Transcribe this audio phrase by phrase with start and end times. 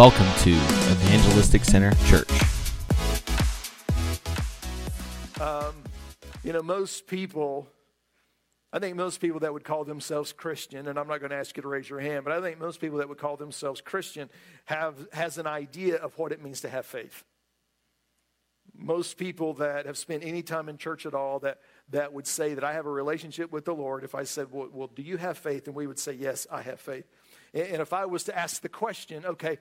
[0.00, 0.52] Welcome to
[0.92, 2.30] Evangelistic Center Church.
[5.38, 5.74] Um,
[6.42, 7.68] you know, most people,
[8.72, 11.54] I think most people that would call themselves Christian, and I'm not going to ask
[11.54, 14.30] you to raise your hand, but I think most people that would call themselves Christian
[14.64, 17.22] have has an idea of what it means to have faith.
[18.74, 21.58] Most people that have spent any time in church at all that
[21.90, 24.70] that would say that I have a relationship with the Lord, if I said, well,
[24.72, 25.66] well do you have faith?
[25.66, 27.04] And we would say, yes, I have faith.
[27.52, 29.58] And if I was to ask the question, okay,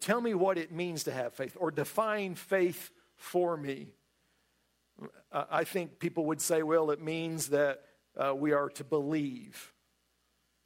[0.00, 3.94] tell me what it means to have faith or define faith for me,
[5.32, 7.82] I think people would say, well, it means that
[8.16, 9.72] uh, we are to believe.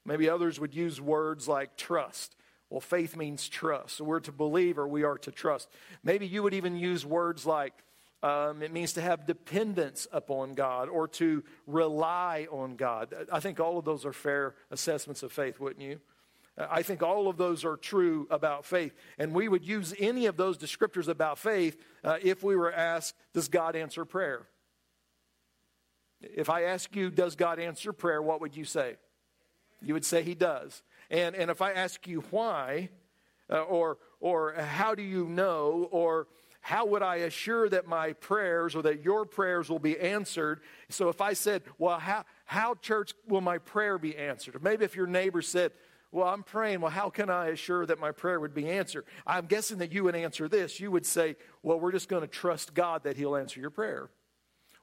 [0.05, 2.35] Maybe others would use words like trust.
[2.71, 3.97] Well, faith means trust.
[3.97, 5.69] So we're to believe or we are to trust.
[6.03, 7.75] Maybe you would even use words like
[8.23, 13.13] um, it means to have dependence upon God or to rely on God.
[13.33, 16.01] I think all of those are fair assessments of faith, wouldn't you?
[16.59, 18.95] I think all of those are true about faith.
[19.19, 23.15] And we would use any of those descriptors about faith uh, if we were asked,
[23.33, 24.47] Does God answer prayer?
[26.21, 28.21] If I ask you, Does God answer prayer?
[28.21, 28.97] What would you say?
[29.81, 30.83] You would say He does.
[31.11, 32.91] And, and if I ask you why,
[33.51, 36.27] uh, or, or how do you know, or
[36.61, 40.61] how would I assure that my prayers or that your prayers will be answered?
[40.91, 44.55] So if I said, Well, how, how church will my prayer be answered?
[44.55, 45.73] Or maybe if your neighbor said,
[46.13, 46.83] well, I'm praying.
[46.83, 49.07] Well, how can I assure that my prayer would be answered?
[49.27, 50.79] I'm guessing that you would answer this.
[50.79, 54.11] You would say, Well, we're just going to trust God that He'll answer your prayer.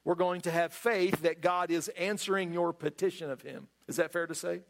[0.04, 3.68] We're going to have faith that God is answering your petition of Him.
[3.86, 4.62] Is that fair to say?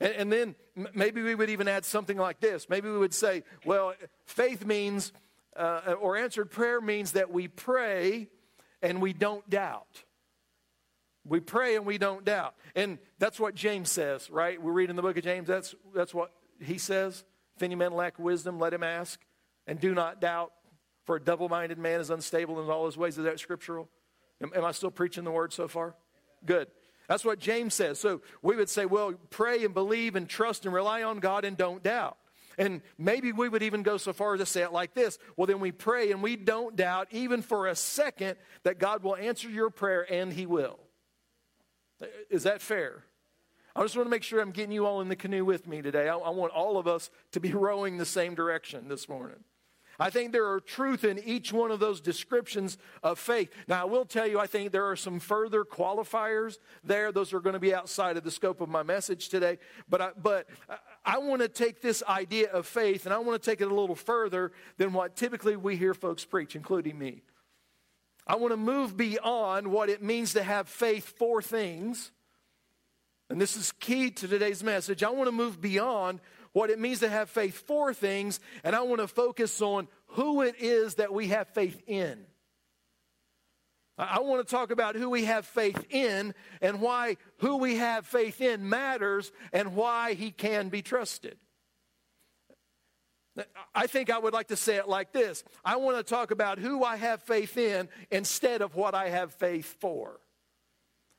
[0.00, 0.54] And, and then
[0.94, 2.68] maybe we would even add something like this.
[2.68, 3.94] Maybe we would say, Well,
[4.26, 5.12] faith means,
[5.56, 8.28] uh, or answered prayer means that we pray
[8.80, 10.04] and we don't doubt.
[11.28, 12.54] We pray and we don't doubt.
[12.74, 14.60] And that's what James says, right?
[14.60, 17.24] We read in the book of James, that's, that's what he says.
[17.56, 19.20] If any man lack wisdom, let him ask,
[19.66, 20.52] and do not doubt,
[21.04, 23.18] for a double minded man is unstable in all his ways.
[23.18, 23.88] Is that scriptural?
[24.42, 25.94] Am, am I still preaching the word so far?
[26.44, 26.68] Good.
[27.08, 27.98] That's what James says.
[27.98, 31.56] So we would say, well, pray and believe and trust and rely on God and
[31.56, 32.18] don't doubt.
[32.58, 35.46] And maybe we would even go so far as to say it like this Well,
[35.46, 39.48] then we pray and we don't doubt, even for a second, that God will answer
[39.48, 40.78] your prayer, and He will.
[42.30, 43.04] Is that fair?
[43.74, 45.82] I just want to make sure I'm getting you all in the canoe with me
[45.82, 46.08] today.
[46.08, 49.44] I, I, want all of us to be rowing the same direction this morning.
[50.00, 53.52] I think there are truth in each one of those descriptions of faith.
[53.66, 57.10] Now, I will tell you, I think there are some further qualifiers there.
[57.10, 59.58] Those are going to be outside of the scope of my message today.
[59.88, 60.48] But I, but
[61.04, 63.74] I want to take this idea of faith and I want to take it a
[63.74, 67.22] little further than what typically we hear folks preach, including me.
[68.28, 72.12] I want to move beyond what it means to have faith for things.
[73.30, 75.02] And this is key to today's message.
[75.02, 76.20] I want to move beyond
[76.52, 80.42] what it means to have faith for things, and I want to focus on who
[80.42, 82.24] it is that we have faith in.
[83.98, 88.06] I want to talk about who we have faith in and why who we have
[88.06, 91.36] faith in matters and why he can be trusted.
[93.74, 96.58] I think I would like to say it like this I want to talk about
[96.58, 100.20] who I have faith in instead of what I have faith for.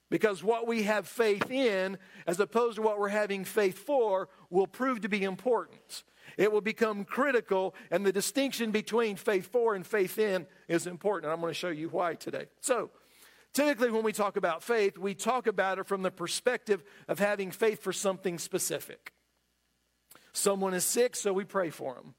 [0.10, 4.66] Because what we have faith in, as opposed to what we're having faith for, will
[4.66, 6.04] prove to be important.
[6.36, 11.32] It will become critical, and the distinction between faith for and faith in is important.
[11.32, 12.46] I'm going to show you why today.
[12.60, 12.90] So,
[13.54, 17.52] typically, when we talk about faith, we talk about it from the perspective of having
[17.52, 19.14] faith for something specific.
[20.34, 22.16] Someone is sick, so we pray for them.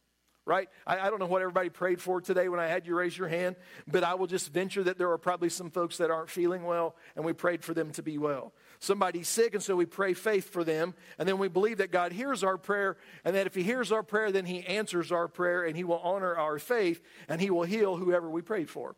[0.46, 0.68] Right?
[0.86, 3.28] I, I, don't know what everybody prayed for today when I had you raise your
[3.28, 3.56] hand,
[3.86, 6.96] but I will just venture that there are probably some folks that aren't feeling well,
[7.14, 8.52] and we prayed for them to be well.
[8.80, 12.10] Somebody's sick, and so we pray faith for them, and then we believe that God
[12.10, 15.62] hears our prayer, and that if He hears our prayer, then He answers our prayer,
[15.62, 18.96] and He will honor our faith, and He will heal whoever we prayed for.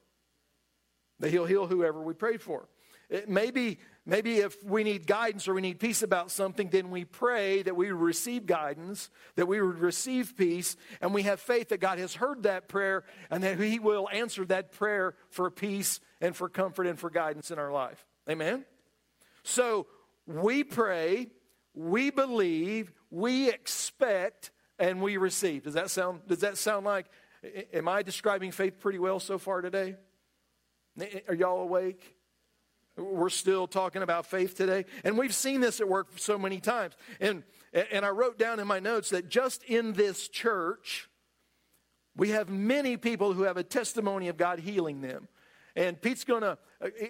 [1.19, 2.69] That He'll heal whoever we prayed for.
[3.11, 6.91] It may be Maybe if we need guidance or we need peace about something, then
[6.91, 11.69] we pray that we receive guidance, that we would receive peace, and we have faith
[11.69, 16.01] that God has heard that prayer and that He will answer that prayer for peace
[16.21, 18.05] and for comfort and for guidance in our life.
[18.29, 18.65] Amen?
[19.45, 19.87] So
[20.27, 21.29] we pray,
[21.75, 24.51] we believe, we expect,
[24.81, 25.63] and we receive.
[25.63, 27.07] Does that sound, does that sound like,
[27.73, 29.95] am I describing faith pretty well so far today?
[31.29, 32.17] Are y'all awake?
[32.97, 34.85] We're still talking about faith today.
[35.05, 36.95] And we've seen this at work so many times.
[37.21, 37.43] And,
[37.73, 41.09] and I wrote down in my notes that just in this church,
[42.17, 45.29] we have many people who have a testimony of God healing them.
[45.75, 46.59] And Pete's going to,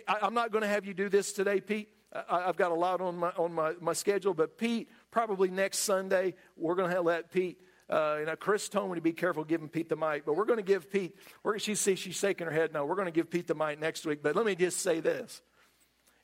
[0.07, 1.89] I'm not going to have you do this today, Pete.
[2.29, 6.35] I've got a lot on my, on my, my schedule, but Pete, probably next Sunday,
[6.57, 7.59] we're going to have let Pete
[7.91, 10.63] Uh, know, Chris told me to be careful giving Pete the mic, but we're going
[10.65, 11.15] to give Pete.
[11.59, 12.73] She see she's shaking her head.
[12.73, 14.23] No, we're going to give Pete the mic next week.
[14.23, 15.43] But let me just say this: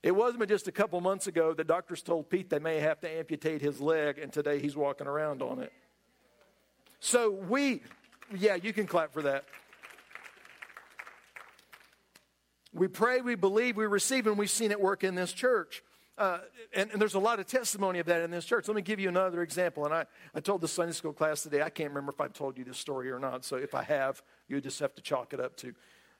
[0.03, 3.11] it wasn't just a couple months ago that doctors told Pete they may have to
[3.11, 5.73] amputate his leg, and today he's walking around on it.
[7.01, 7.83] So we,
[8.37, 9.45] yeah, you can clap for that.
[12.73, 15.83] We pray, we believe, we receive, and we've seen it work in this church.
[16.17, 16.39] Uh,
[16.75, 18.67] and, and, there's a lot of testimony of that in this church.
[18.67, 19.85] Let me give you another example.
[19.85, 20.05] And I,
[20.35, 22.77] I told the Sunday school class today, I can't remember if I've told you this
[22.77, 23.45] story or not.
[23.45, 25.75] So if I have, you just have to chalk it up to,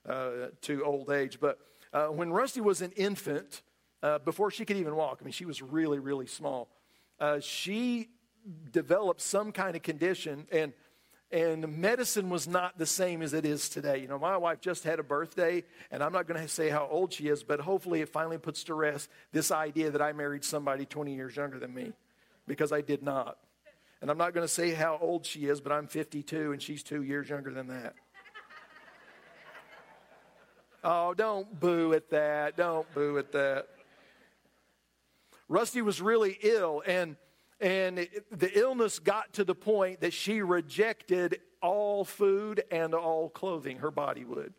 [0.07, 1.39] uh, to old age.
[1.41, 1.59] But
[1.91, 3.61] uh, when Rusty was an infant,
[4.01, 6.69] uh, before she could even walk, I mean, she was really, really small,
[7.19, 8.09] uh, she
[8.71, 10.47] developed some kind of condition.
[10.51, 10.73] And
[11.31, 13.99] and medicine was not the same as it is today.
[13.99, 16.87] You know, my wife just had a birthday, and I'm not going to say how
[16.89, 20.43] old she is, but hopefully it finally puts to rest this idea that I married
[20.43, 21.93] somebody 20 years younger than me,
[22.47, 23.37] because I did not.
[24.01, 26.81] And I'm not going to say how old she is, but I'm 52 and she's
[26.81, 27.93] two years younger than that.
[30.81, 32.55] Oh, don't boo at that.
[32.55, 33.67] Don't boo at that.
[35.49, 37.17] Rusty was really ill, and
[37.59, 43.77] and the illness got to the point that she rejected all food and all clothing,
[43.79, 44.53] her body would.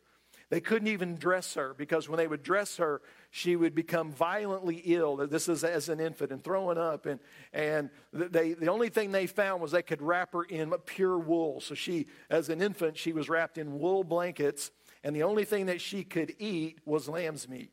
[0.50, 3.00] They couldn't even dress her because when they would dress her,
[3.30, 5.16] she would become violently ill.
[5.16, 7.06] This is as an infant and throwing up.
[7.06, 7.20] And,
[7.52, 11.60] and they, the only thing they found was they could wrap her in pure wool.
[11.60, 14.72] So she, as an infant, she was wrapped in wool blankets.
[15.04, 17.70] And the only thing that she could eat was lamb's meat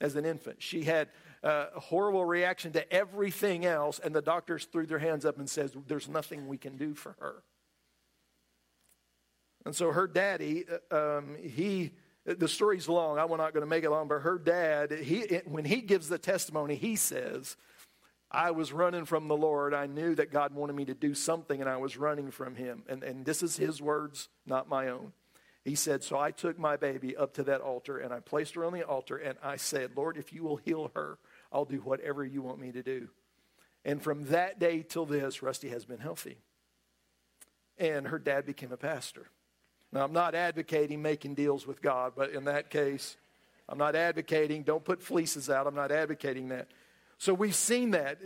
[0.00, 0.60] as an infant.
[0.60, 1.08] She had
[1.42, 5.76] uh, horrible reaction to everything else, and the doctors threw their hands up and says,
[5.86, 7.42] "There's nothing we can do for her."
[9.64, 11.92] And so her daddy, uh, um, he,
[12.24, 13.18] the story's long.
[13.18, 16.18] I'm not going to make it long, but her dad, he, when he gives the
[16.18, 17.56] testimony, he says,
[18.30, 19.72] I was running from the Lord.
[19.72, 22.82] I knew that God wanted me to do something, and I was running from Him.
[22.88, 25.12] And, and this is His words, not my own.
[25.64, 28.64] He said, So I took my baby up to that altar, and I placed her
[28.64, 31.18] on the altar, and I said, Lord, if you will heal her,
[31.52, 33.08] I'll do whatever you want me to do.
[33.84, 36.38] And from that day till this, Rusty has been healthy.
[37.78, 39.26] And her dad became a pastor.
[39.92, 43.16] Now, I'm not advocating making deals with God, but in that case,
[43.68, 45.66] I'm not advocating, don't put fleeces out.
[45.66, 46.68] I'm not advocating that.
[47.18, 48.18] So we've seen that.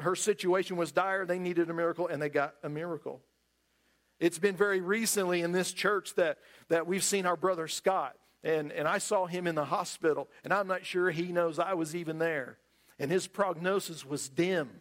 [0.00, 1.24] Her situation was dire.
[1.24, 3.20] They needed a miracle, and they got a miracle.
[4.20, 6.38] It's been very recently in this church that,
[6.68, 8.16] that we've seen our brother Scott.
[8.44, 11.74] And, and I saw him in the hospital, and I'm not sure he knows I
[11.74, 12.58] was even there
[13.02, 14.80] and his prognosis was dim.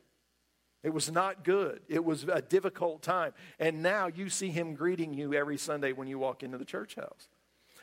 [0.84, 1.82] It was not good.
[1.88, 3.34] It was a difficult time.
[3.60, 6.96] And now you see him greeting you every Sunday when you walk into the church
[6.96, 7.30] house.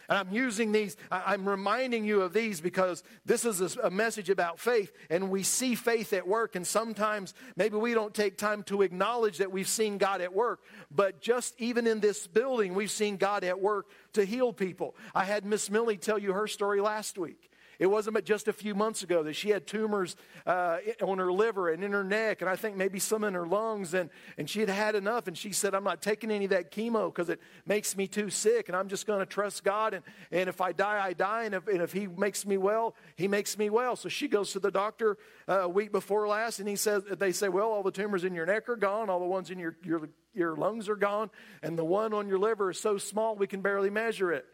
[0.09, 4.59] And I'm using these, I'm reminding you of these because this is a message about
[4.59, 6.57] faith, and we see faith at work.
[6.57, 10.61] And sometimes maybe we don't take time to acknowledge that we've seen God at work.
[10.91, 14.97] But just even in this building, we've seen God at work to heal people.
[15.15, 17.48] I had Miss Millie tell you her story last week.
[17.79, 20.17] It wasn't but just a few months ago that she had tumors
[20.47, 23.47] uh, on her liver and in her neck, and I think maybe some in her
[23.47, 25.29] lungs, and, and she had had enough.
[25.29, 28.31] And she said, I'm not taking any of that chemo because it makes me too
[28.31, 29.95] sick, and I'm just going to trust God.
[29.95, 31.45] And, and if I die, I die.
[31.45, 33.95] And if, and if He makes me well, He makes me well.
[33.95, 35.17] So she goes to the doctor
[35.49, 38.35] uh, a week before last, and he says, they say, Well, all the tumors in
[38.35, 41.31] your neck are gone, all the ones in your, your, your lungs are gone,
[41.63, 44.45] and the one on your liver is so small we can barely measure it.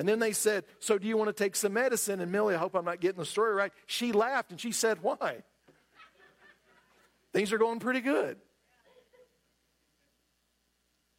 [0.00, 2.22] And then they said, So do you want to take some medicine?
[2.22, 3.70] And Millie, I hope I'm not getting the story right.
[3.84, 5.42] She laughed and she said, Why?
[7.34, 8.38] Things are going pretty good.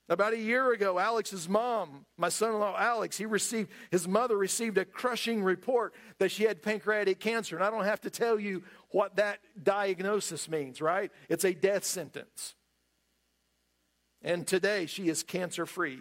[0.09, 4.35] About a year ago, Alex's mom, my son in law Alex, he received, his mother
[4.35, 7.55] received a crushing report that she had pancreatic cancer.
[7.55, 11.11] And I don't have to tell you what that diagnosis means, right?
[11.29, 12.55] It's a death sentence.
[14.23, 15.99] And today she is cancer free,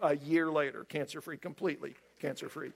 [0.00, 2.70] a year later, cancer free, completely cancer free.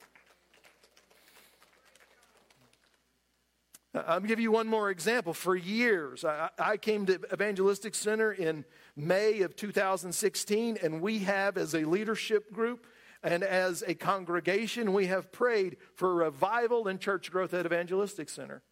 [3.94, 5.32] Uh, I'm going to give you one more example.
[5.32, 8.64] For years, I, I, came to Evangelistic Center in
[8.96, 12.88] May of 2016, and we have, as a leadership group
[13.22, 18.64] and as a congregation, we have prayed for revival and church growth at Evangelistic Center.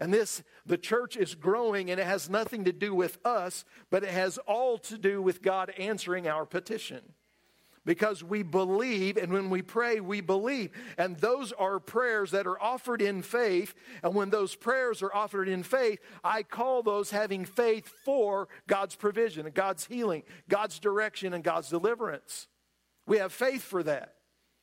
[0.00, 4.02] And this, the church is growing, and it has nothing to do with us, but
[4.02, 7.12] it has all to do with God answering our petition.
[7.84, 10.70] Because we believe, and when we pray, we believe.
[10.96, 13.74] And those are prayers that are offered in faith.
[14.02, 18.96] And when those prayers are offered in faith, I call those having faith for God's
[18.96, 22.48] provision and God's healing, God's direction, and God's deliverance.
[23.06, 24.14] We have faith for that.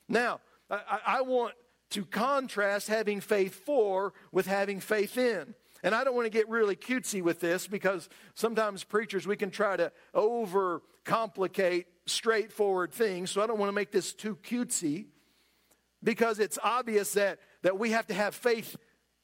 [0.10, 1.54] Now, I, I want
[1.92, 5.54] to contrast having faith for with having faith in.
[5.84, 9.52] And I don't want to get really cutesy with this because sometimes preachers, we can
[9.52, 13.32] try to over complicate straightforward things.
[13.32, 15.08] So I don't want to make this too cutesy
[16.04, 18.76] because it's obvious that, that we have to have faith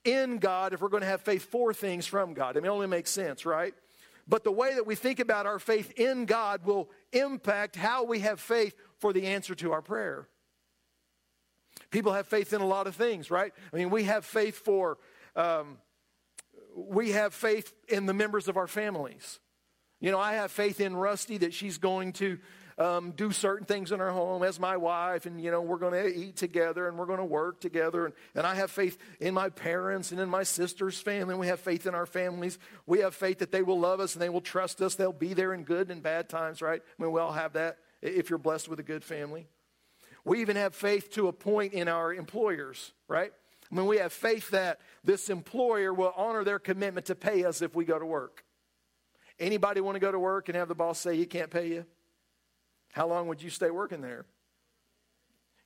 [0.04, 2.56] in God if we're going to have faith for things from God.
[2.56, 3.74] I mean, it only makes sense, right?
[4.28, 8.20] But the way that we think about our faith in God will impact how we
[8.20, 10.28] have faith for the answer to our prayer.
[11.92, 13.54] People have faith in a lot of things, right?
[13.72, 14.98] I mean, we have faith for,
[15.36, 15.78] um,
[16.76, 19.40] we have faith in the members of our families.
[20.00, 22.38] You know, I have faith in Rusty that she's going to
[22.77, 25.94] um, do certain things in our home as my wife, and, you know, we're going
[25.94, 28.06] to eat together and we're going to work together.
[28.06, 31.34] And, and I have faith in my parents and in my sister's family.
[31.34, 32.60] We have faith in our families.
[32.86, 34.94] We have faith that they will love us and they will trust us.
[34.94, 36.82] They'll be there in good and bad times, right?
[36.82, 39.48] I mean, we all have that if you're blessed with a good family.
[40.24, 43.32] We even have faith to a point in our employers, right?
[43.72, 47.63] I mean, we have faith that this employer will honor their commitment to pay us
[47.63, 48.44] if we go to work.
[49.39, 51.86] Anybody want to go to work and have the boss say he can't pay you?
[52.91, 54.25] How long would you stay working there?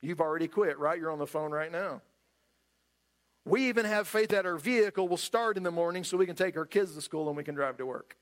[0.00, 0.98] You've already quit, right?
[0.98, 2.02] You're on the phone right now.
[3.44, 6.36] We even have faith that our vehicle will start in the morning so we can
[6.36, 8.16] take our kids to school and we can drive to work.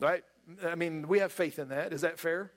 [0.00, 0.22] Right?
[0.64, 1.92] I mean, we have faith in that.
[1.92, 2.52] Is that fair?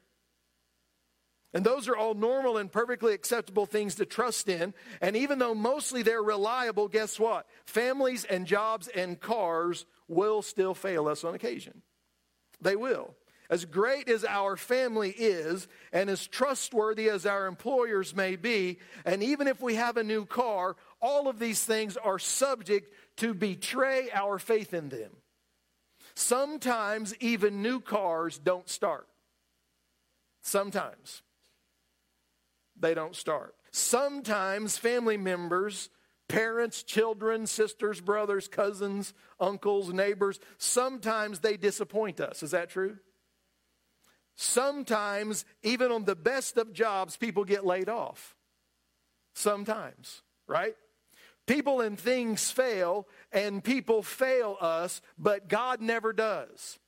[1.54, 4.74] And those are all normal and perfectly acceptable things to trust in.
[5.02, 7.46] And even though mostly they're reliable, guess what?
[7.66, 11.82] Families and jobs and cars will still fail us on occasion.
[12.60, 13.16] They will.
[13.50, 19.22] As great as our family is, and as trustworthy as our employers may be, and
[19.22, 24.10] even if we have a new car, all of these things are subject to betray
[24.14, 25.12] our faith in them.
[26.16, 29.08] Sometimes even new cars don't start.
[30.44, 31.22] Sometimes
[32.80, 33.56] they don't start.
[33.72, 35.90] Sometimes family members,
[36.32, 42.42] parents, children, sisters, brothers, cousins, uncles, neighbors, sometimes they disappoint us.
[42.42, 42.98] Is that true?
[44.38, 48.34] Sometimes, even on the best of jobs, people get laid off.
[49.36, 50.76] Sometimes, right?
[51.48, 56.80] People and things fail, and people fail us, but God never does.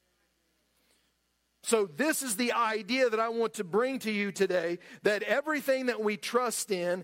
[1.64, 5.88] So, this is the idea that I want to bring to you today that everything
[5.88, 7.04] that we trust in,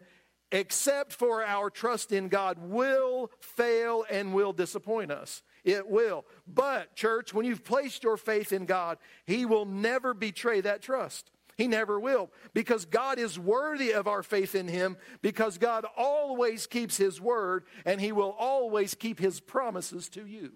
[0.52, 5.44] except for our trust in God, will fail and will disappoint us.
[5.64, 6.26] It will.
[6.48, 11.32] But, church, when you've placed your faith in God, He will never betray that trust.
[11.58, 12.32] He never will.
[12.54, 17.66] Because God is worthy of our faith in Him, because God always keeps His word,
[17.86, 20.54] and He will always keep His promises to you.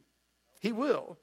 [0.62, 1.18] He will.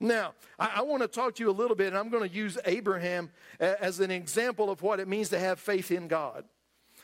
[0.00, 2.34] Now, I, I want to talk to you a little bit, and I'm going to
[2.34, 6.44] use Abraham as an example of what it means to have faith in God.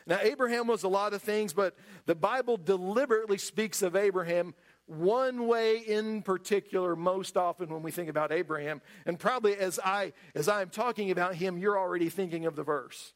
[0.07, 5.47] Now, Abraham was a lot of things, but the Bible deliberately speaks of Abraham one
[5.47, 8.81] way in particular most often when we think about Abraham.
[9.05, 13.13] And probably as I as I'm talking about him, you're already thinking of the verse.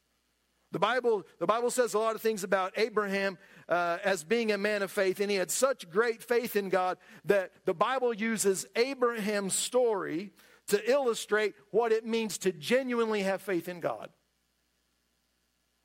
[0.73, 4.57] The Bible, the Bible says a lot of things about Abraham uh, as being a
[4.57, 8.65] man of faith, and he had such great faith in God that the Bible uses
[8.75, 10.31] Abraham's story
[10.67, 14.09] to illustrate what it means to genuinely have faith in God.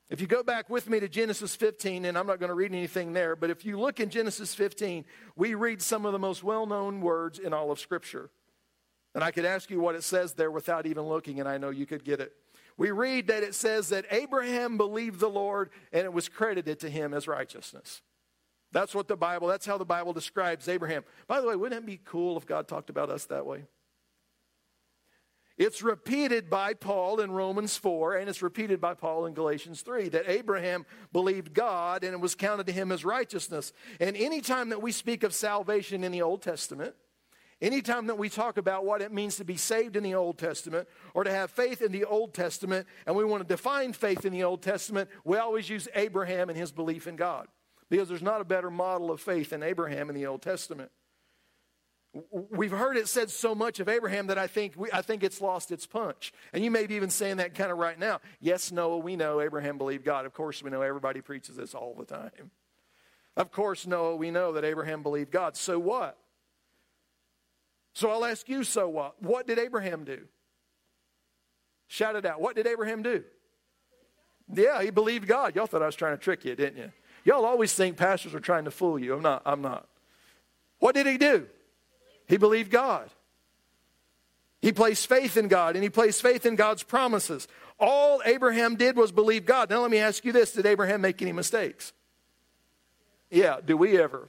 [0.08, 2.72] If you go back with me to Genesis 15, and I'm not going to read
[2.72, 6.44] anything there, but if you look in Genesis 15, we read some of the most
[6.44, 8.30] well known words in all of Scripture.
[9.14, 11.70] And I could ask you what it says there without even looking, and I know
[11.70, 12.32] you could get it.
[12.76, 16.90] We read that it says that Abraham believed the Lord, and it was credited to
[16.90, 18.02] him as righteousness.
[18.72, 21.04] That's what the Bible, that's how the Bible describes Abraham.
[21.26, 23.64] By the way, wouldn't it be cool if God talked about us that way?
[25.58, 30.10] It's repeated by Paul in Romans 4, and it's repeated by Paul in Galatians 3
[30.10, 30.84] that Abraham
[31.14, 33.72] believed God and it was counted to him as righteousness.
[33.98, 36.94] And anytime that we speak of salvation in the Old Testament,
[37.62, 40.88] anytime that we talk about what it means to be saved in the Old Testament
[41.14, 44.34] or to have faith in the Old Testament, and we want to define faith in
[44.34, 47.48] the Old Testament, we always use Abraham and his belief in God
[47.88, 50.90] because there's not a better model of faith than Abraham in the Old Testament.
[52.30, 55.40] We've heard it said so much of Abraham that I think, we, I think it's
[55.40, 56.32] lost its punch.
[56.52, 58.20] And you may be even saying that kind of right now.
[58.40, 60.24] Yes, Noah, we know Abraham believed God.
[60.24, 62.50] Of course, we know everybody preaches this all the time.
[63.36, 65.56] Of course, Noah, we know that Abraham believed God.
[65.56, 66.16] So what?
[67.94, 69.22] So I'll ask you, so what?
[69.22, 70.20] What did Abraham do?
[71.88, 72.40] Shout it out.
[72.40, 73.24] What did Abraham do?
[74.52, 75.56] Yeah, he believed God.
[75.56, 76.92] Y'all thought I was trying to trick you, didn't you?
[77.24, 79.14] Y'all always think pastors are trying to fool you.
[79.14, 79.42] I'm not.
[79.44, 79.88] I'm not.
[80.78, 81.46] What did he do?
[82.26, 83.10] He believed God.
[84.60, 87.46] He placed faith in God and he placed faith in God's promises.
[87.78, 89.70] All Abraham did was believe God.
[89.70, 91.92] Now, let me ask you this Did Abraham make any mistakes?
[93.30, 94.28] Yeah, do we ever?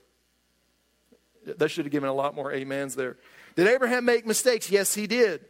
[1.45, 3.17] That should have given a lot more amens there.
[3.55, 4.69] Did Abraham make mistakes?
[4.69, 5.45] Yes, he did.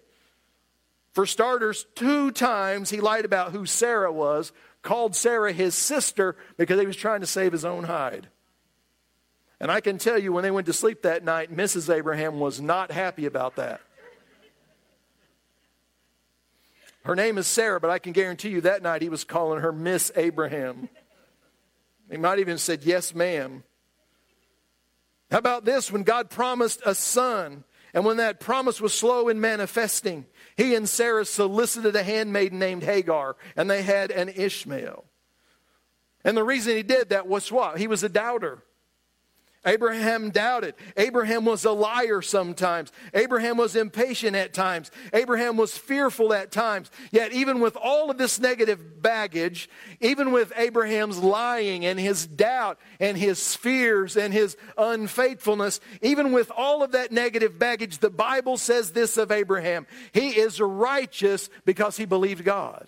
[1.13, 4.51] For starters, two times he lied about who Sarah was,
[4.84, 8.30] called Sarah his sister because he was trying to save his own hide.
[9.60, 11.94] And I can tell you, when they went to sleep that night, Mrs.
[11.94, 13.82] Abraham was not happy about that.
[17.04, 19.72] Her name is Sarah, but I can guarantee you that night he was calling her
[19.72, 20.90] Miss Abraham.
[22.12, 23.64] He might even said, Yes, ma'am.
[25.32, 25.92] How about this?
[25.92, 30.88] When God promised a son, and when that promise was slow in manifesting, he and
[30.88, 35.06] Sarah solicited a handmaiden named Hagar, and they had an Ishmael.
[36.24, 37.78] And the reason he did that was what?
[37.78, 38.64] He was a doubter.
[39.66, 40.76] Abraham doubted.
[40.96, 42.92] Abraham was a liar sometimes.
[43.14, 44.92] Abraham was impatient at times.
[45.14, 46.90] Abraham was fearful at times.
[47.12, 52.80] Yet, even with all of this negative baggage, even with Abraham's lying and his doubt
[53.00, 58.58] and his fears and his unfaithfulness, even with all of that negative baggage, the Bible
[58.58, 62.88] says this of Abraham He is righteous because he believed God.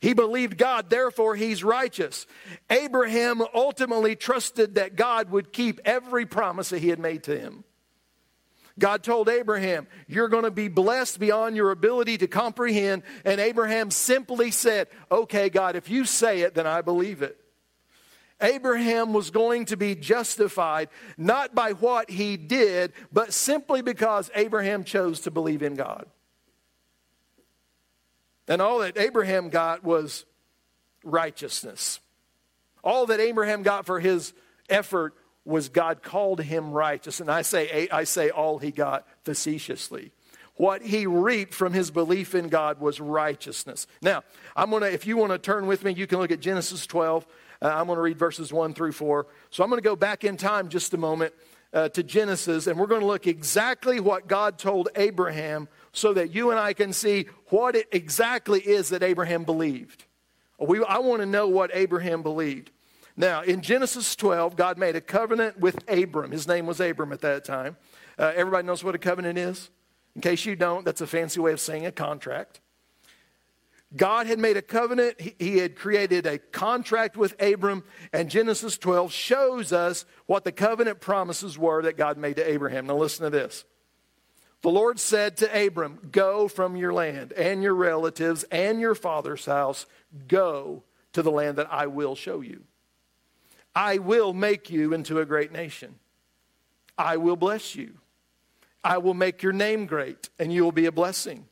[0.00, 2.26] He believed God, therefore he's righteous.
[2.68, 7.64] Abraham ultimately trusted that God would keep every promise that he had made to him.
[8.78, 13.04] God told Abraham, You're going to be blessed beyond your ability to comprehend.
[13.24, 17.40] And Abraham simply said, Okay, God, if you say it, then I believe it.
[18.40, 24.84] Abraham was going to be justified not by what he did, but simply because Abraham
[24.84, 26.06] chose to believe in God.
[28.48, 30.24] And all that Abraham got was
[31.04, 32.00] righteousness.
[32.84, 34.32] All that Abraham got for his
[34.68, 37.20] effort was God called him righteous.
[37.20, 40.12] And I say, I say all he got facetiously.
[40.56, 43.86] What he reaped from his belief in God was righteousness.
[44.00, 44.24] Now,
[44.54, 46.86] I'm going to, if you want to turn with me, you can look at Genesis
[46.86, 47.26] 12.
[47.60, 49.26] Uh, I'm going to read verses 1 through 4.
[49.50, 51.34] So I'm going to go back in time just a moment
[51.72, 56.34] uh, to Genesis, and we're going to look exactly what God told Abraham so that
[56.34, 60.04] you and I can see what it exactly is that Abraham believed.
[60.58, 62.70] We, I want to know what Abraham believed.
[63.16, 66.32] Now, in Genesis 12, God made a covenant with Abram.
[66.32, 67.78] His name was Abram at that time.
[68.18, 69.70] Uh, everybody knows what a covenant is?
[70.14, 72.60] In case you don't, that's a fancy way of saying a contract.
[73.96, 78.76] God had made a covenant, he, he had created a contract with Abram, and Genesis
[78.76, 82.86] 12 shows us what the covenant promises were that God made to Abraham.
[82.86, 83.64] Now, listen to this.
[84.62, 89.46] The Lord said to Abram, Go from your land and your relatives and your father's
[89.46, 89.86] house,
[90.28, 92.62] go to the land that I will show you.
[93.74, 95.96] I will make you into a great nation.
[96.96, 97.94] I will bless you.
[98.82, 101.46] I will make your name great, and you will be a blessing.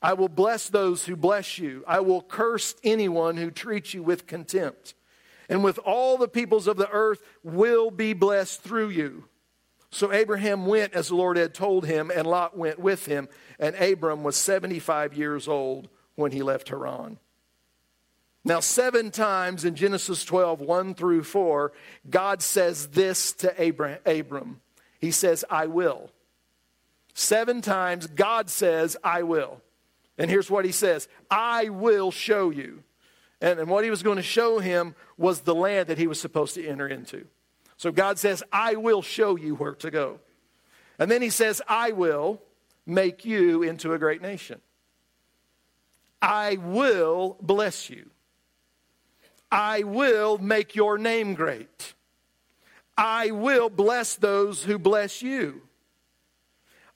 [0.00, 1.84] I will bless those who bless you.
[1.86, 4.94] I will curse anyone who treats you with contempt.
[5.48, 9.24] And with all the peoples of the earth will be blessed through you.
[9.92, 13.28] So Abraham went as the Lord had told him, and Lot went with him.
[13.58, 17.18] And Abram was 75 years old when he left Haran.
[18.42, 21.72] Now, seven times in Genesis 12, 1 through 4,
[22.08, 23.68] God says this to
[24.08, 24.60] Abram.
[24.98, 26.10] He says, I will.
[27.12, 29.60] Seven times God says, I will.
[30.16, 32.82] And here's what he says I will show you.
[33.42, 36.18] And, and what he was going to show him was the land that he was
[36.18, 37.26] supposed to enter into.
[37.82, 40.20] So God says, I will show you where to go.
[41.00, 42.40] And then he says, I will
[42.86, 44.60] make you into a great nation.
[46.22, 48.08] I will bless you.
[49.50, 51.94] I will make your name great.
[52.96, 55.62] I will bless those who bless you.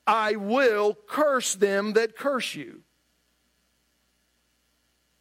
[0.07, 2.83] I will curse them that curse you.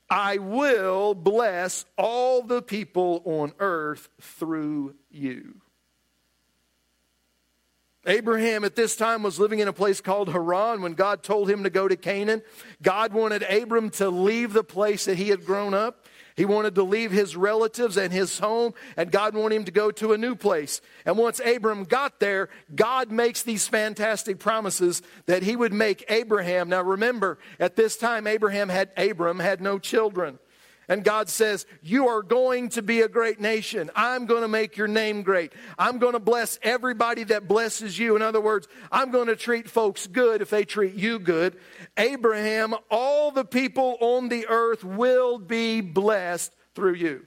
[0.09, 5.61] I will bless all the people on earth through you.
[8.07, 11.63] Abraham at this time was living in a place called Haran when God told him
[11.63, 12.43] to go to Canaan.
[12.83, 16.04] God wanted Abram to leave the place that he had grown up
[16.35, 19.89] he wanted to leave his relatives and his home, and God wanted him to go
[19.91, 20.81] to a new place.
[21.05, 26.69] And once Abram got there, God makes these fantastic promises that he would make Abraham.
[26.69, 30.39] Now remember, at this time, Abraham had Abram had no children.
[30.87, 33.89] And God says, You are going to be a great nation.
[33.95, 35.53] I'm going to make your name great.
[35.77, 38.15] I'm going to bless everybody that blesses you.
[38.15, 41.57] In other words, I'm going to treat folks good if they treat you good.
[41.97, 47.25] Abraham, all the people on the earth will be blessed through you.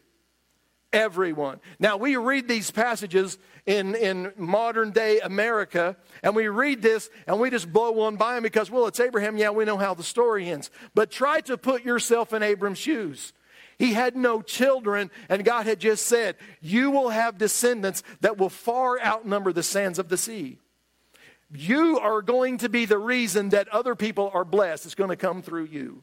[0.90, 1.60] Everyone.
[1.78, 7.38] Now, we read these passages in, in modern day America, and we read this and
[7.38, 9.36] we just blow one by them because, well, it's Abraham.
[9.36, 10.70] Yeah, we know how the story ends.
[10.94, 13.34] But try to put yourself in Abram's shoes.
[13.78, 18.48] He had no children, and God had just said, You will have descendants that will
[18.48, 20.58] far outnumber the sands of the sea.
[21.54, 24.84] You are going to be the reason that other people are blessed.
[24.84, 26.02] It's going to come through you.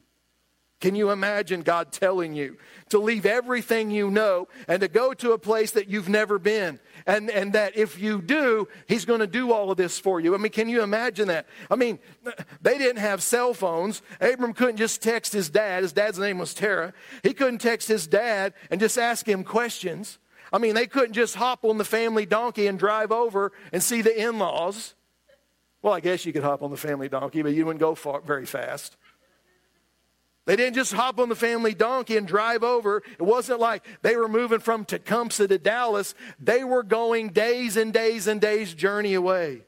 [0.80, 2.58] Can you imagine God telling you
[2.90, 6.78] to leave everything you know and to go to a place that you've never been?
[7.06, 10.34] And, and that if you do, He's going to do all of this for you.
[10.34, 11.46] I mean, can you imagine that?
[11.70, 11.98] I mean,
[12.60, 14.02] they didn't have cell phones.
[14.20, 15.82] Abram couldn't just text his dad.
[15.82, 16.92] His dad's name was Terah.
[17.22, 20.18] He couldn't text his dad and just ask him questions.
[20.52, 24.02] I mean, they couldn't just hop on the family donkey and drive over and see
[24.02, 24.94] the in laws.
[25.80, 28.20] Well, I guess you could hop on the family donkey, but you wouldn't go far,
[28.20, 28.96] very fast.
[30.46, 33.02] They didn't just hop on the family donkey and drive over.
[33.18, 36.14] It wasn't like they were moving from Tecumseh to Dallas.
[36.38, 39.62] They were going days and days and days journey away.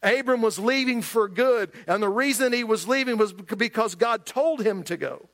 [0.00, 4.62] Abram was leaving for good, and the reason he was leaving was because God told
[4.62, 5.28] him to go.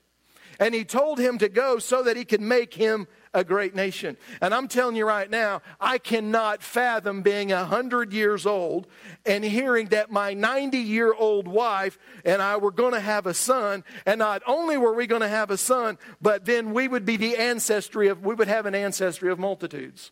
[0.59, 4.16] And he told him to go so that he could make him a great nation.
[4.40, 8.86] And I'm telling you right now, I cannot fathom being 100 years old
[9.26, 13.34] and hearing that my 90 year old wife and I were going to have a
[13.34, 13.84] son.
[14.06, 17.16] And not only were we going to have a son, but then we would be
[17.16, 20.10] the ancestry of, we would have an ancestry of multitudes.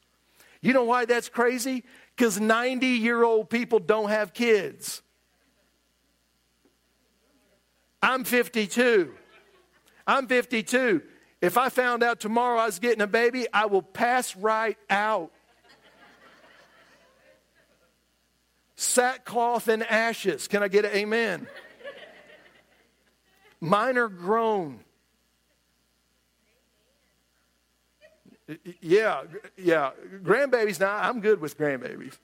[0.61, 1.85] You know why that's crazy?
[2.16, 5.02] Because 90 year old people don't have kids.
[8.02, 9.12] I'm 52.
[10.07, 11.02] I'm 52.
[11.40, 15.33] If I found out tomorrow I was getting a baby, I will pass right out.
[18.77, 20.49] Sackcloth and ashes.
[20.49, 21.46] Can I get an amen?
[23.61, 24.81] Mine are grown.
[28.81, 29.22] Yeah,
[29.57, 29.90] yeah.
[30.22, 32.18] Grandbabies, now I'm good with grandbabies.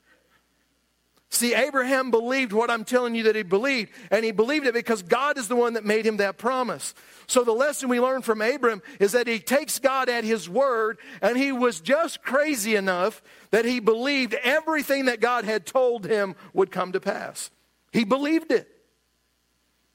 [1.32, 5.02] See, Abraham believed what I'm telling you that he believed, and he believed it because
[5.02, 6.92] God is the one that made him that promise.
[7.26, 10.98] So, the lesson we learn from Abraham is that he takes God at his word,
[11.22, 16.36] and he was just crazy enough that he believed everything that God had told him
[16.52, 17.50] would come to pass.
[17.92, 18.68] He believed it.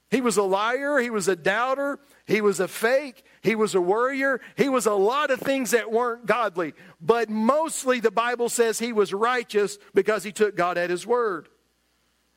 [0.09, 3.81] He was a liar, he was a doubter, he was a fake, he was a
[3.81, 6.73] worrier, he was a lot of things that weren't godly.
[7.01, 11.49] But mostly the Bible says he was righteous because he took God at his word.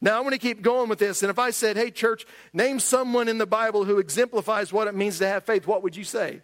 [0.01, 1.23] Now, I want to keep going with this.
[1.23, 4.95] And if I said, hey, church, name someone in the Bible who exemplifies what it
[4.95, 6.41] means to have faith, what would you say?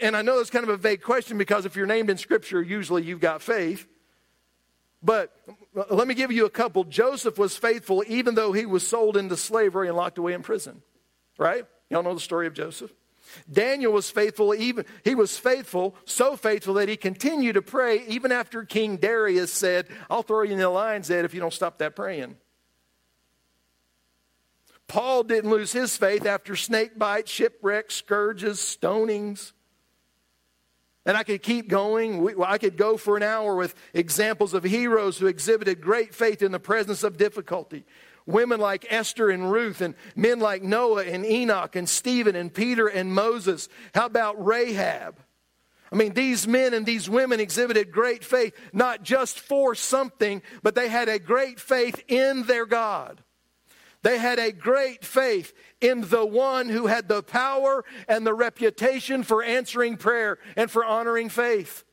[0.00, 2.62] And I know it's kind of a vague question because if you're named in Scripture,
[2.62, 3.86] usually you've got faith.
[5.02, 5.32] But
[5.90, 6.84] let me give you a couple.
[6.84, 10.82] Joseph was faithful even though he was sold into slavery and locked away in prison.
[11.38, 11.64] Right?
[11.88, 12.92] Y'all know the story of Joseph?
[13.50, 18.32] Daniel was faithful even he was faithful, so faithful that he continued to pray even
[18.32, 21.78] after King Darius said, "I'll throw you in the lion's den if you don't stop
[21.78, 22.38] that praying."
[24.86, 29.52] Paul didn't lose his faith after snake bites, shipwrecks, scourges, stonings.
[31.08, 32.38] And I could keep going.
[32.44, 36.52] I could go for an hour with examples of heroes who exhibited great faith in
[36.52, 37.86] the presence of difficulty.
[38.26, 42.88] Women like Esther and Ruth, and men like Noah and Enoch and Stephen and Peter
[42.88, 43.70] and Moses.
[43.94, 45.16] How about Rahab?
[45.90, 50.74] I mean, these men and these women exhibited great faith, not just for something, but
[50.74, 53.24] they had a great faith in their God.
[54.08, 59.22] They had a great faith in the one who had the power and the reputation
[59.22, 61.84] for answering prayer and for honoring faith.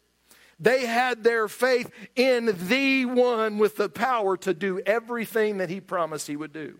[0.57, 5.81] They had their faith in the one with the power to do everything that he
[5.81, 6.79] promised he would do.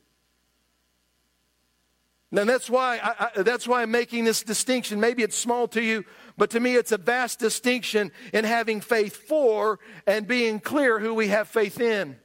[2.32, 5.02] And that's why, I, I, that's why I'm making this distinction.
[5.02, 6.06] Maybe it's small to you,
[6.38, 11.14] but to me it's a vast distinction in having faith for and being clear who
[11.14, 12.20] we have faith in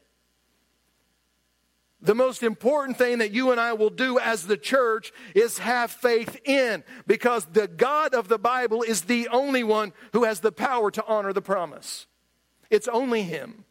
[2.03, 5.91] the most important thing that you and I will do as the church is have
[5.91, 10.53] faith in because the God of the Bible is the only one who has the
[10.53, 12.07] power to honor the promise.
[12.71, 13.65] It's only Him.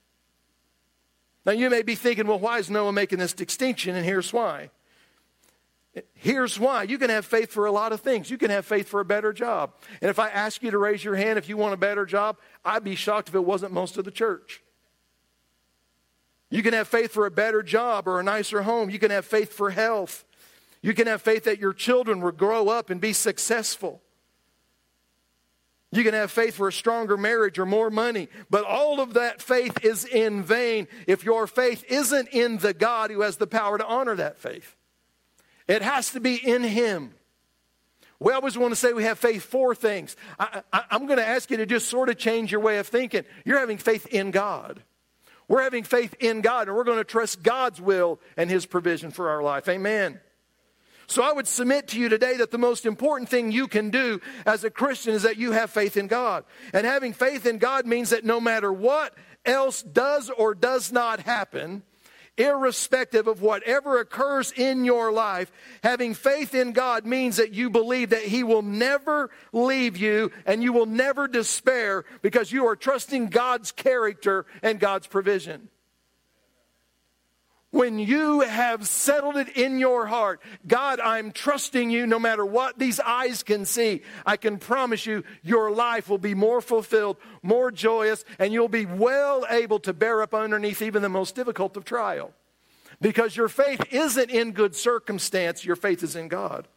[1.45, 3.95] Now, you may be thinking, well, why is Noah making this distinction?
[3.95, 4.69] And here's why.
[6.13, 6.83] Here's why.
[6.83, 8.29] You can have faith for a lot of things.
[8.29, 9.73] You can have faith for a better job.
[10.01, 12.37] And if I ask you to raise your hand if you want a better job,
[12.63, 14.61] I'd be shocked if it wasn't most of the church.
[16.49, 18.89] You can have faith for a better job or a nicer home.
[18.89, 20.25] You can have faith for health.
[20.81, 24.01] You can have faith that your children will grow up and be successful.
[25.91, 28.29] You can have faith for a stronger marriage or more money.
[28.49, 33.09] But all of that faith is in vain if your faith isn't in the God
[33.11, 34.75] who has the power to honor that faith.
[35.67, 37.13] It has to be in Him.
[38.19, 40.15] We always want to say we have faith for things.
[40.39, 43.23] I, am going to ask you to just sort of change your way of thinking.
[43.45, 44.83] You're having faith in God.
[45.49, 49.11] We're having faith in God and we're going to trust God's will and His provision
[49.11, 49.67] for our life.
[49.67, 50.21] Amen.
[51.07, 54.21] So I would submit to you today that the most important thing you can do
[54.45, 56.45] as a Christian is that you have faith in God.
[56.71, 61.21] And having faith in God means that no matter what else does or does not
[61.21, 61.81] happen,
[62.39, 65.51] irrespective of whatever occurs in your life,
[65.83, 70.63] having faith in God means that you believe that He will never leave you and
[70.63, 75.69] you will never despair because you are trusting God's character and God's provision.
[77.71, 82.79] When you have settled it in your heart, God, I'm trusting you no matter what
[82.79, 84.01] these eyes can see.
[84.25, 88.87] I can promise you, your life will be more fulfilled, more joyous, and you'll be
[88.87, 92.33] well able to bear up underneath even the most difficult of trial.
[93.01, 96.67] Because your faith isn't in good circumstance, your faith is in God.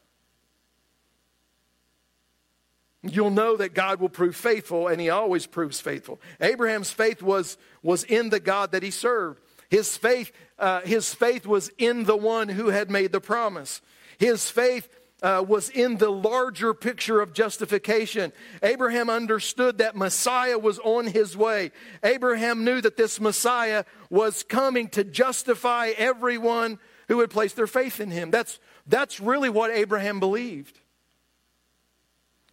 [3.02, 6.20] You'll know that God will prove faithful, and He always proves faithful.
[6.40, 9.40] Abraham's faith was, was in the God that he served.
[9.72, 13.80] His faith, uh, his faith was in the one who had made the promise.
[14.18, 14.86] His faith
[15.22, 18.34] uh, was in the larger picture of justification.
[18.62, 21.70] Abraham understood that Messiah was on his way.
[22.04, 27.98] Abraham knew that this Messiah was coming to justify everyone who had placed their faith
[27.98, 28.30] in him.
[28.30, 30.81] That's, that's really what Abraham believed.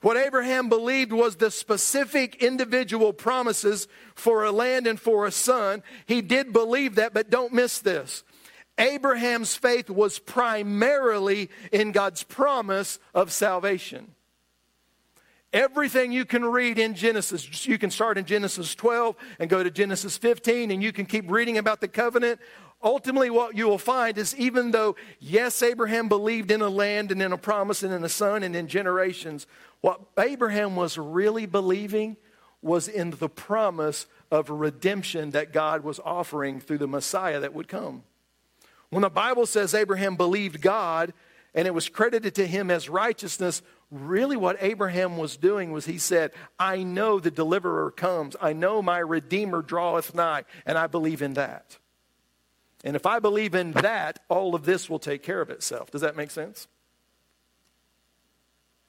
[0.01, 5.83] What Abraham believed was the specific individual promises for a land and for a son.
[6.05, 8.23] He did believe that, but don't miss this.
[8.77, 14.15] Abraham's faith was primarily in God's promise of salvation.
[15.51, 19.71] Everything you can read in Genesis, you can start in Genesis 12 and go to
[19.71, 22.39] Genesis 15, and you can keep reading about the covenant.
[22.81, 27.21] Ultimately, what you will find is even though, yes, Abraham believed in a land and
[27.21, 29.47] in a promise and in a son and in generations,
[29.81, 32.17] what Abraham was really believing
[32.61, 37.67] was in the promise of redemption that God was offering through the Messiah that would
[37.67, 38.03] come.
[38.89, 41.13] When the Bible says Abraham believed God
[41.55, 43.61] and it was credited to him as righteousness,
[43.91, 48.35] really what Abraham was doing was he said, I know the deliverer comes.
[48.41, 51.77] I know my redeemer draweth nigh, and I believe in that.
[52.83, 55.91] And if I believe in that, all of this will take care of itself.
[55.91, 56.67] Does that make sense?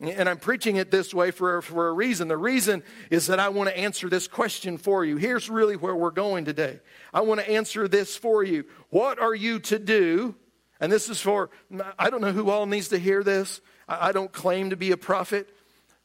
[0.00, 2.28] And I'm preaching it this way for, for a reason.
[2.28, 5.18] The reason is that I want to answer this question for you.
[5.18, 6.80] Here's really where we're going today.
[7.12, 8.64] I want to answer this for you.
[8.88, 10.36] What are you to do?
[10.80, 11.50] And this is for,
[11.98, 13.60] I don't know who all needs to hear this.
[13.86, 15.50] I, don't claim to be a prophet,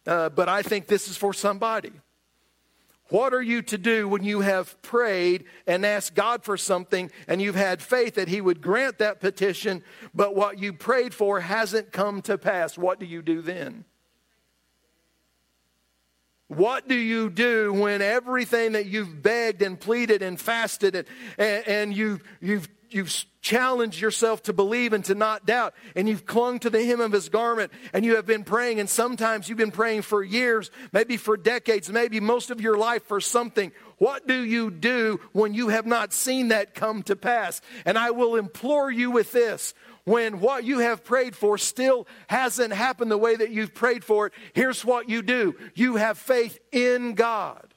[0.06, 1.92] uh, but I think this is for somebody.
[3.16, 7.42] What are you to do when you have prayed and asked God for something and
[7.42, 11.94] you've had faith that He would grant that petition, but what you prayed for hasn't
[11.94, 12.78] come to pass?
[12.78, 13.86] What do you do then?
[16.50, 21.96] What do you do when everything that you've begged and pleaded and fasted and, and,
[21.96, 26.70] you've, you've you've challenged yourself to believe and to not doubt, and you've clung to
[26.70, 30.02] the hem of his garment, and you have been praying, and sometimes you've been praying
[30.02, 33.72] for years, maybe for decades, maybe most of your life for something.
[33.98, 37.62] What do you do when you have not seen that come to pass?
[37.86, 39.76] And I will implore you with this.
[40.06, 44.28] When what you have prayed for still hasn't happened the way that you've prayed for
[44.28, 45.56] it, here's what you do.
[45.76, 47.75] You have faith in God.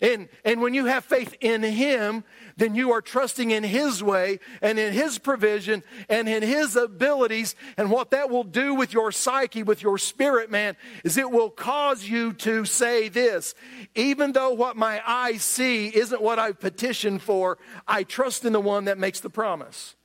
[0.00, 2.24] And, and when you have faith in Him,
[2.56, 7.56] then you are trusting in His way and in His provision and in His abilities.
[7.76, 11.50] And what that will do with your psyche, with your spirit, man, is it will
[11.50, 13.54] cause you to say this
[13.94, 18.60] even though what my eyes see isn't what I've petitioned for, I trust in the
[18.60, 19.96] one that makes the promise.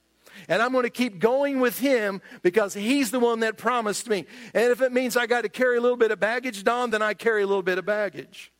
[0.47, 4.25] And I'm going to keep going with him because he's the one that promised me.
[4.53, 7.01] And if it means I got to carry a little bit of baggage, Don, then
[7.01, 8.52] I carry a little bit of baggage.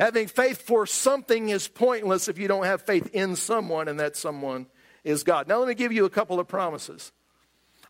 [0.00, 4.16] Having faith for something is pointless if you don't have faith in someone, and that
[4.16, 4.66] someone
[5.04, 5.46] is God.
[5.46, 7.12] Now, let me give you a couple of promises.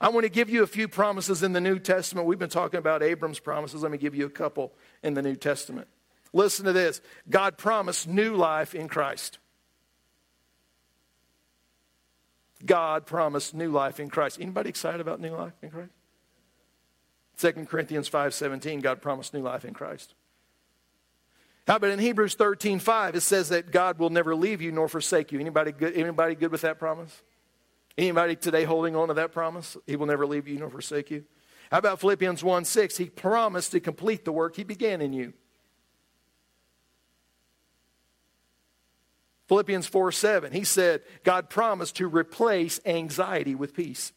[0.01, 2.27] I want to give you a few promises in the New Testament.
[2.27, 3.83] We've been talking about Abram's promises.
[3.83, 4.73] Let me give you a couple
[5.05, 5.87] in the New Testament.
[6.33, 9.39] Listen to this God promised new life in Christ.
[12.67, 14.41] God promised new life in Christ.
[14.41, 15.93] Anybody excited about new life in Christ?
[17.39, 20.15] 2 Corinthians 5:17 God promised new life in Christ.
[21.67, 24.89] How about in Hebrews 13, 5, it says that God will never leave you nor
[24.89, 25.39] forsake you.
[25.39, 27.23] Anybody good, anybody good with that promise?
[27.97, 29.77] Anybody today holding on to that promise?
[29.87, 31.25] He will never leave you nor forsake you.
[31.71, 32.97] How about Philippians 1 6?
[32.97, 35.33] He promised to complete the work he began in you.
[39.51, 44.13] Philippians 4 7, he said, God promised to replace anxiety with peace.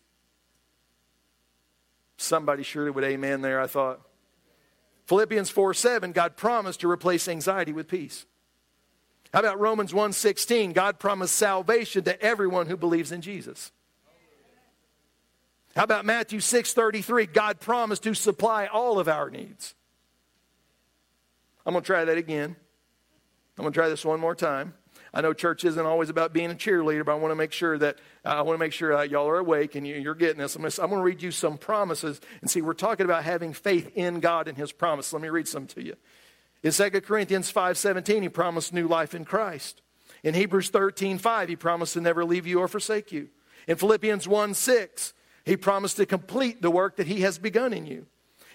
[2.18, 4.02] Somebody surely would amen there, I thought.
[5.06, 8.26] Philippians 4 7, God promised to replace anxiety with peace.
[9.34, 10.74] How about Romans 1 16?
[10.74, 13.72] God promised salvation to everyone who believes in Jesus.
[15.76, 17.26] How about Matthew 6:33?
[17.26, 19.74] God promised to supply all of our needs.
[21.66, 22.56] I'm going to try that again.
[23.58, 24.76] I'm going to try this one more time.
[25.14, 27.78] I know church isn't always about being a cheerleader, but I want to make sure
[27.78, 30.40] that uh, I want to make sure uh, y'all are awake and you, are getting
[30.40, 30.56] this.
[30.56, 32.64] I'm going, to, I'm going to read you some promises and see.
[32.64, 35.14] We're talking about having faith in God and His promise.
[35.14, 35.96] Let me read some to you.
[36.64, 39.82] In 2 Corinthians 5:17, He promised new life in Christ.
[40.24, 43.30] In Hebrews 13:5, He promised to never leave you or forsake you.
[43.68, 45.14] In Philippians 1:6,
[45.46, 48.08] He promised to complete the work that He has begun in you.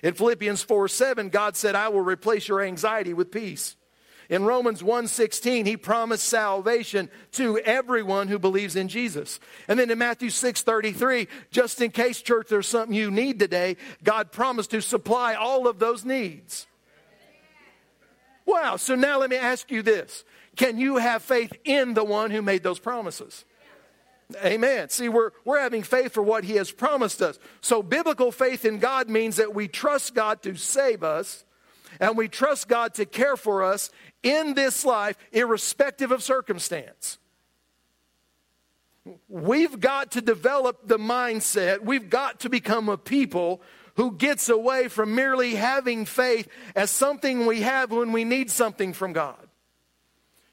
[0.02, 3.76] In Philippians 4 7, God said, I will replace your anxiety with peace.
[4.28, 9.40] In Romans 1:16, he promised salvation to everyone who believes in Jesus.
[9.66, 14.30] And then in Matthew 6:33, just in case church there's something you need today, God
[14.30, 16.66] promised to supply all of those needs.
[18.44, 20.24] Wow, so now let me ask you this.
[20.56, 23.44] Can you have faith in the one who made those promises?
[24.44, 24.90] Amen.
[24.90, 27.38] See, we're, we're having faith for what He has promised us.
[27.62, 31.44] So, biblical faith in God means that we trust God to save us
[32.00, 33.90] and we trust God to care for us
[34.22, 37.18] in this life, irrespective of circumstance.
[39.28, 43.62] We've got to develop the mindset, we've got to become a people
[43.96, 48.92] who gets away from merely having faith as something we have when we need something
[48.92, 49.47] from God.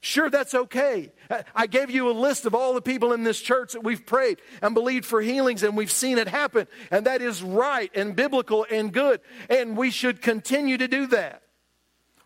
[0.00, 1.12] Sure, that's okay.
[1.54, 4.40] I gave you a list of all the people in this church that we've prayed
[4.62, 6.68] and believed for healings, and we've seen it happen.
[6.90, 9.20] And that is right and biblical and good.
[9.50, 11.42] And we should continue to do that.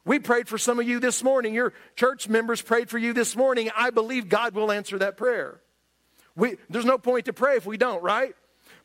[0.05, 1.55] We prayed for some of you this morning.
[1.55, 3.71] Your church members prayed for you this morning.
[3.77, 5.61] I believe God will answer that prayer.
[6.37, 8.35] We, there's no point to pray if we don't, right?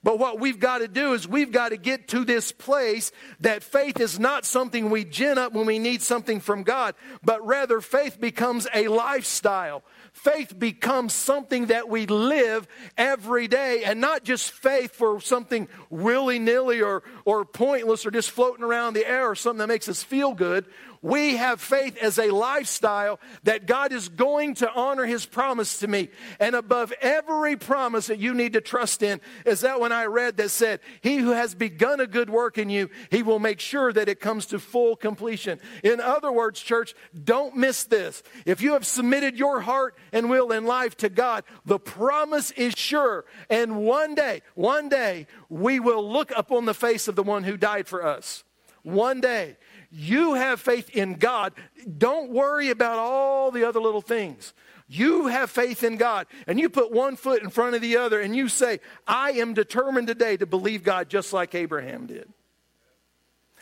[0.05, 3.63] But what we've got to do is we've got to get to this place that
[3.63, 7.81] faith is not something we gin up when we need something from God, but rather
[7.81, 9.83] faith becomes a lifestyle.
[10.13, 16.37] Faith becomes something that we live every day and not just faith for something willy
[16.37, 20.03] nilly or, or pointless or just floating around the air or something that makes us
[20.03, 20.65] feel good.
[21.05, 25.87] We have faith as a lifestyle that God is going to honor his promise to
[25.87, 26.09] me.
[26.39, 30.37] And above every promise that you need to trust in is that when I read
[30.37, 33.93] that said, He who has begun a good work in you, he will make sure
[33.93, 35.59] that it comes to full completion.
[35.83, 38.23] In other words, church, don't miss this.
[38.47, 42.73] If you have submitted your heart and will in life to God, the promise is
[42.75, 43.25] sure.
[43.47, 47.57] And one day, one day, we will look upon the face of the one who
[47.57, 48.43] died for us.
[48.81, 49.57] One day.
[49.97, 51.53] You have faith in God.
[51.97, 54.53] Don't worry about all the other little things.
[54.89, 58.19] You have faith in God, and you put one foot in front of the other,
[58.19, 62.27] and you say, I am determined today to believe God just like Abraham did.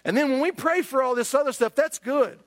[0.04, 2.39] And then when we pray for all this other stuff, that's good.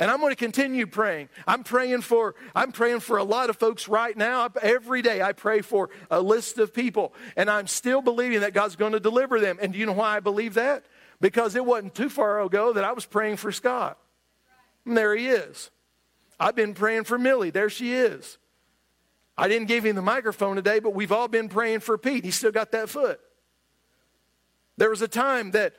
[0.00, 1.28] And I'm going to continue praying.
[1.46, 4.48] I'm praying for I'm praying for a lot of folks right now.
[4.62, 8.76] Every day I pray for a list of people and I'm still believing that God's
[8.76, 9.58] going to deliver them.
[9.60, 10.84] And do you know why I believe that?
[11.20, 13.98] Because it wasn't too far ago that I was praying for Scott.
[14.86, 15.70] And there he is.
[16.40, 17.50] I've been praying for Millie.
[17.50, 18.38] There she is.
[19.36, 22.24] I didn't give him the microphone today, but we've all been praying for Pete.
[22.24, 23.20] He's still got that foot.
[24.76, 25.74] There was a time that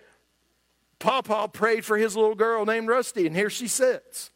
[1.00, 4.32] Papa prayed for his little girl named Rusty, and here she sits.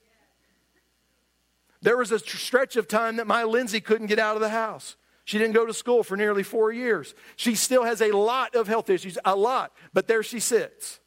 [1.82, 4.96] There was a stretch of time that my Lindsay couldn't get out of the house.
[5.26, 7.16] She didn't go to school for nearly four years.
[7.36, 11.00] She still has a lot of health issues, a lot, but there she sits.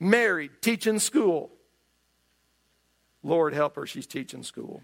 [0.00, 1.52] Married, teaching school.
[3.22, 4.82] Lord help her, she's teaching school.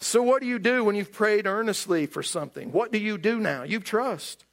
[0.00, 2.72] So, what do you do when you've prayed earnestly for something?
[2.72, 3.64] What do you do now?
[3.64, 4.46] You trust.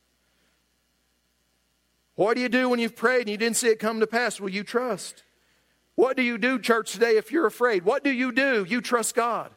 [2.16, 4.42] What do you do when you've prayed and you didn't see it come to pass?
[4.42, 5.24] Will you trust.
[5.96, 7.84] What do you do, church, today if you're afraid?
[7.84, 8.66] What do you do?
[8.68, 9.52] You trust God.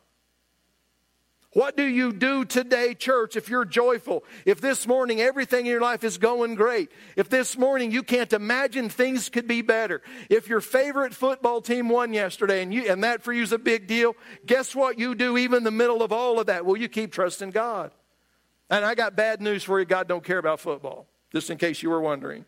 [1.55, 4.23] What do you do today, church, if you're joyful?
[4.45, 6.93] If this morning everything in your life is going great?
[7.17, 10.03] If this morning you can't imagine things could be better?
[10.29, 13.59] If your favorite football team won yesterday and, you, and that for you is a
[13.59, 14.15] big deal,
[14.45, 16.67] guess what you do even in the middle of all of that?
[16.67, 17.93] Well, you keep trusting God.
[18.71, 21.83] And I got bad news for you God don't care about football, just in case
[21.83, 22.45] you were wondering.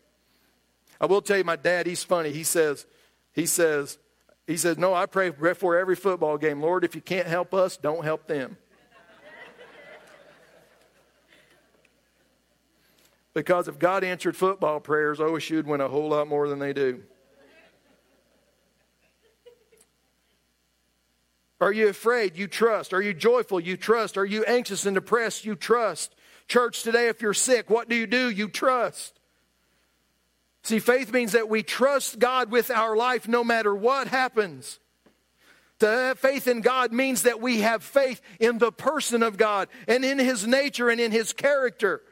[1.01, 2.31] I will tell you, my dad, he's funny.
[2.31, 2.85] He says,
[3.33, 3.97] he says,
[4.47, 7.77] he says, No, I pray before every football game, Lord, if you can't help us,
[7.77, 8.57] don't help them.
[13.33, 16.73] because if God answered football prayers, OSU would win a whole lot more than they
[16.73, 17.03] do.
[21.61, 22.37] Are you afraid?
[22.37, 22.91] You trust.
[22.91, 23.59] Are you joyful?
[23.59, 24.17] You trust.
[24.17, 25.45] Are you anxious and depressed?
[25.45, 26.15] You trust.
[26.47, 28.31] Church, today, if you're sick, what do you do?
[28.31, 29.20] You trust.
[30.63, 34.79] See, faith means that we trust God with our life no matter what happens.
[35.79, 40.05] To faith in God means that we have faith in the person of God and
[40.05, 42.03] in his nature and in his character.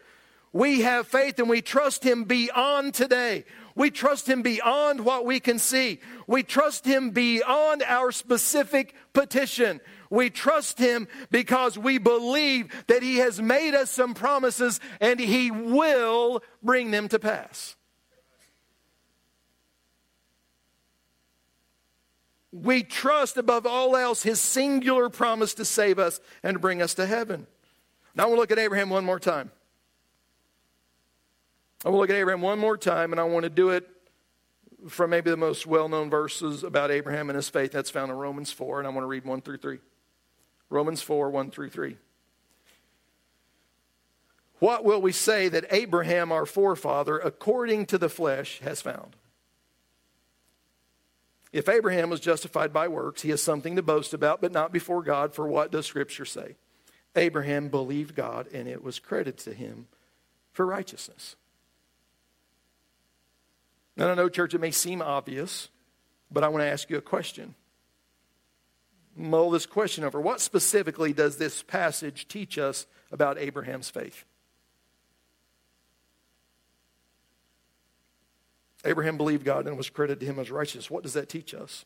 [0.52, 3.46] We have faith and we trust him beyond today.
[3.76, 6.00] We trust him beyond what we can see.
[6.26, 9.80] We trust him beyond our specific petition.
[10.10, 15.52] We trust him because we believe that he has made us some promises and he
[15.52, 17.76] will bring them to pass.
[22.52, 26.96] We trust above all else his singular promise to save us and to bring us
[26.96, 27.46] to heaven.
[28.16, 29.52] Now I want to look at Abraham one more time.
[31.86, 33.88] I want to look at Abraham one more time, and I want to do it
[34.88, 37.72] from maybe the most well known verses about Abraham and his faith.
[37.72, 39.80] That's found in Romans 4, and I want to read 1 through 3.
[40.70, 41.98] Romans 4, 1 through 3.
[44.60, 49.16] What will we say that Abraham, our forefather, according to the flesh, has found?
[51.52, 55.02] If Abraham was justified by works, he has something to boast about, but not before
[55.02, 56.56] God, for what does Scripture say?
[57.16, 59.88] Abraham believed God, and it was credited to him
[60.52, 61.36] for righteousness.
[63.98, 65.70] Now, I know, church, it may seem obvious,
[66.32, 67.56] but I want to ask you a question.
[69.16, 70.22] Mull this question over.
[70.22, 74.24] What specifically does this passage teach us about Abraham's faith?
[78.86, 80.90] Abraham believed God and was credited to him as righteous.
[80.90, 81.86] What does that teach us?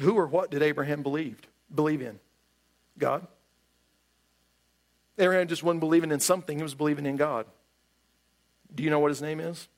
[0.00, 1.40] Who or what did Abraham believe,
[1.74, 2.20] believe in?
[2.98, 3.26] God?
[5.18, 7.46] Abraham just wasn't believing in something, he was believing in God.
[8.74, 9.68] Do you know what his name is?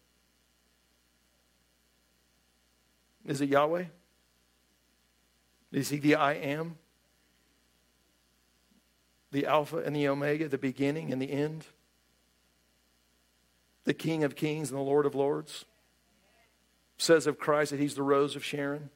[3.27, 3.85] Is it Yahweh?
[5.73, 6.77] Is he the I am?
[9.31, 11.67] The Alpha and the Omega, the beginning and the end?
[13.85, 15.65] The King of Kings and the Lord of Lords.
[16.99, 18.91] Says of Christ that he's the rose of Sharon,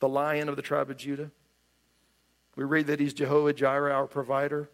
[0.00, 1.30] the lion of the tribe of Judah.
[2.56, 4.68] We read that he's Jehovah Jireh, our provider.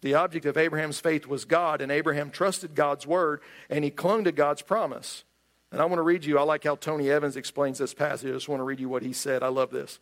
[0.00, 4.24] The object of Abraham's faith was God, and Abraham trusted God's word, and he clung
[4.24, 5.24] to God's promise.
[5.72, 8.30] And I want to read you, I like how Tony Evans explains this passage.
[8.30, 9.42] I just want to read you what he said.
[9.42, 9.98] I love this.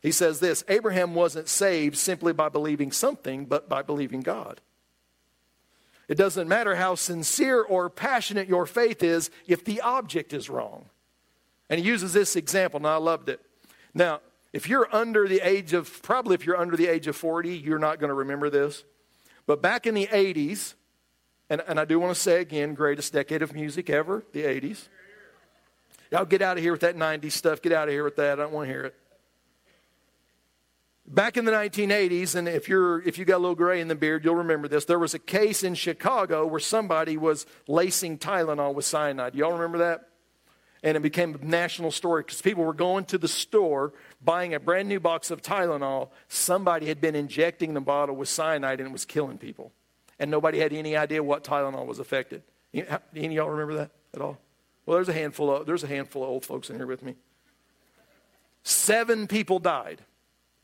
[0.00, 4.60] He says this Abraham wasn't saved simply by believing something, but by believing God.
[6.12, 10.90] It doesn't matter how sincere or passionate your faith is if the object is wrong.
[11.70, 13.40] And he uses this example, and I loved it.
[13.94, 14.20] Now,
[14.52, 17.78] if you're under the age of, probably if you're under the age of 40, you're
[17.78, 18.84] not going to remember this.
[19.46, 20.74] But back in the 80s,
[21.48, 24.88] and, and I do want to say again, greatest decade of music ever, the 80s.
[26.10, 27.62] Y'all get out of here with that 90s stuff.
[27.62, 28.38] Get out of here with that.
[28.38, 28.94] I don't want to hear it.
[31.06, 33.94] Back in the 1980s, and if you're if you got a little gray in the
[33.94, 34.84] beard, you'll remember this.
[34.84, 39.34] There was a case in Chicago where somebody was lacing Tylenol with cyanide.
[39.34, 40.08] Y'all remember that?
[40.84, 43.92] And it became a national story because people were going to the store
[44.24, 46.10] buying a brand new box of Tylenol.
[46.28, 49.72] Somebody had been injecting the bottle with cyanide and it was killing people.
[50.18, 52.42] And nobody had any idea what Tylenol was affected.
[52.72, 52.86] Any
[53.26, 54.38] of y'all remember that at all?
[54.86, 57.16] Well, there's a handful of there's a handful of old folks in here with me.
[58.62, 60.02] Seven people died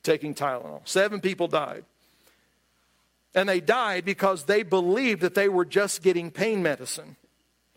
[0.09, 0.81] taking Tylenol.
[0.85, 1.85] Seven people died.
[3.35, 7.17] And they died because they believed that they were just getting pain medicine.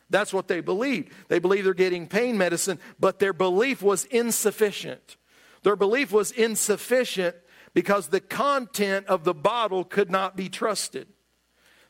[0.10, 1.12] That's what they believed.
[1.28, 5.18] They believed they're getting pain medicine, but their belief was insufficient.
[5.64, 7.36] Their belief was insufficient
[7.74, 11.08] because the content of the bottle could not be trusted.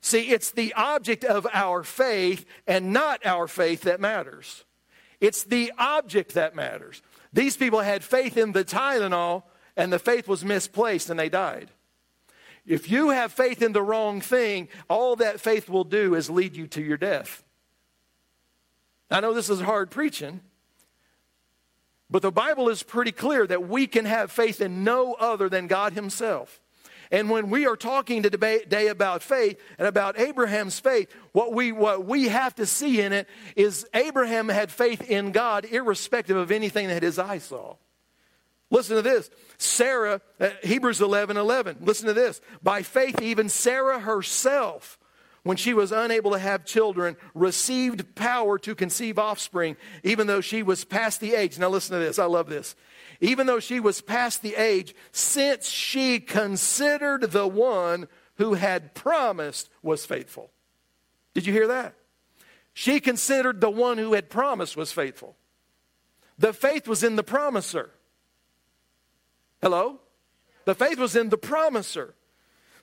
[0.01, 4.65] See, it's the object of our faith and not our faith that matters.
[5.19, 7.03] It's the object that matters.
[7.31, 9.43] These people had faith in the Tylenol,
[9.75, 11.69] and the faith was misplaced and they died.
[12.65, 16.55] If you have faith in the wrong thing, all that faith will do is lead
[16.55, 17.43] you to your death.
[19.09, 20.41] I know this is hard preaching,
[22.09, 25.67] but the Bible is pretty clear that we can have faith in no other than
[25.67, 26.61] God Himself.
[27.11, 32.05] And when we are talking today about faith and about Abraham's faith, what we, what
[32.05, 36.87] we have to see in it is Abraham had faith in God irrespective of anything
[36.87, 37.75] that his eyes saw.
[38.71, 39.29] Listen to this.
[39.57, 41.77] Sarah, uh, Hebrews 11 11.
[41.81, 42.41] Listen to this.
[42.63, 44.97] By faith, even Sarah herself,
[45.43, 50.63] when she was unable to have children, received power to conceive offspring, even though she
[50.63, 51.59] was past the age.
[51.59, 52.17] Now, listen to this.
[52.17, 52.75] I love this.
[53.19, 59.69] Even though she was past the age, since she considered the one who had promised
[59.83, 60.49] was faithful.
[61.33, 61.95] Did you hear that?
[62.73, 65.35] She considered the one who had promised was faithful.
[66.37, 67.91] The faith was in the promiser.
[69.61, 69.99] Hello?
[70.65, 72.15] The faith was in the promiser.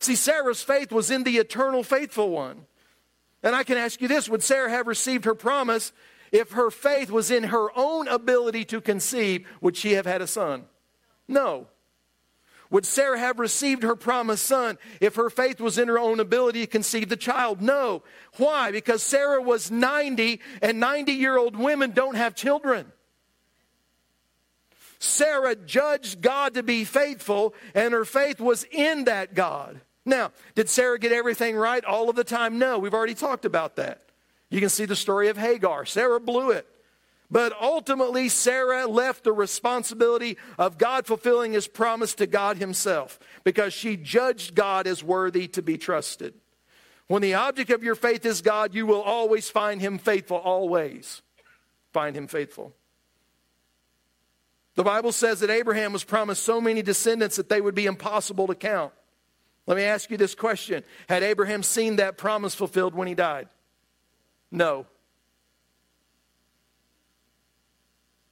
[0.01, 2.67] See, Sarah's faith was in the eternal faithful one.
[3.43, 5.93] And I can ask you this would Sarah have received her promise
[6.33, 10.27] if her faith was in her own ability to conceive, would she have had a
[10.27, 10.65] son?
[11.27, 11.69] No.
[12.71, 16.61] Would Sarah have received her promised son if her faith was in her own ability
[16.61, 17.63] to conceive the child?
[17.63, 18.03] No.
[18.37, 18.71] Why?
[18.73, 22.93] Because Sarah was 90 and 90 year old women don't have children.
[24.99, 29.81] Sarah judged God to be faithful, and her faith was in that God.
[30.05, 32.59] Now, did Sarah get everything right all of the time?
[32.59, 34.03] No, we've already talked about that.
[34.51, 35.85] You can see the story of Hagar.
[35.85, 36.67] Sarah blew it.
[37.31, 43.75] But ultimately, Sarah left the responsibility of God fulfilling his promise to God himself because
[43.75, 46.33] she judged God as worthy to be trusted.
[47.07, 51.21] When the object of your faith is God, you will always find him faithful, always.
[51.93, 52.75] Find him faithful.
[54.79, 58.47] The Bible says that Abraham was promised so many descendants that they would be impossible
[58.47, 58.93] to count.
[59.67, 63.49] Let me ask you this question Had Abraham seen that promise fulfilled when he died?
[64.53, 64.87] No.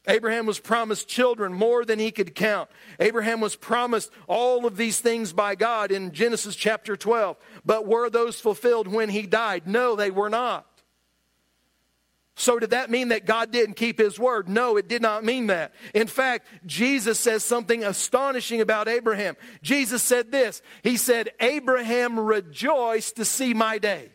[0.07, 2.71] Abraham was promised children more than he could count.
[3.01, 7.37] Abraham was promised all of these things by God in Genesis chapter 12.
[7.65, 9.67] But were those fulfilled when he died?
[9.67, 10.65] No, they were not.
[12.39, 14.47] So, did that mean that God didn't keep his word?
[14.47, 15.73] No, it did not mean that.
[15.95, 19.37] In fact, Jesus says something astonishing about Abraham.
[19.63, 24.11] Jesus said this He said, Abraham rejoiced to see my day.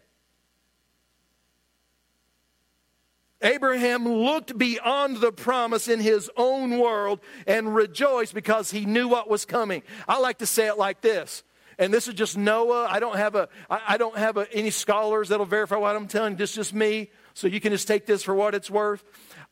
[3.41, 9.31] Abraham looked beyond the promise in his own world and rejoiced because he knew what
[9.31, 9.81] was coming.
[10.07, 11.41] I like to say it like this.
[11.79, 12.85] And this is just Noah.
[12.87, 16.35] I don't have a, I don't have a, any scholars that'll verify what I'm telling.
[16.35, 17.09] This is just me.
[17.33, 19.03] So you can just take this for what it's worth.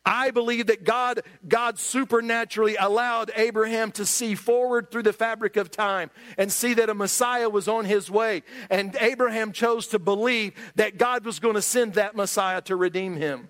[0.06, 5.72] I believe that God, God supernaturally allowed Abraham to see forward through the fabric of
[5.72, 8.44] time and see that a Messiah was on his way.
[8.70, 13.18] And Abraham chose to believe that God was going to send that Messiah to redeem
[13.18, 13.50] him.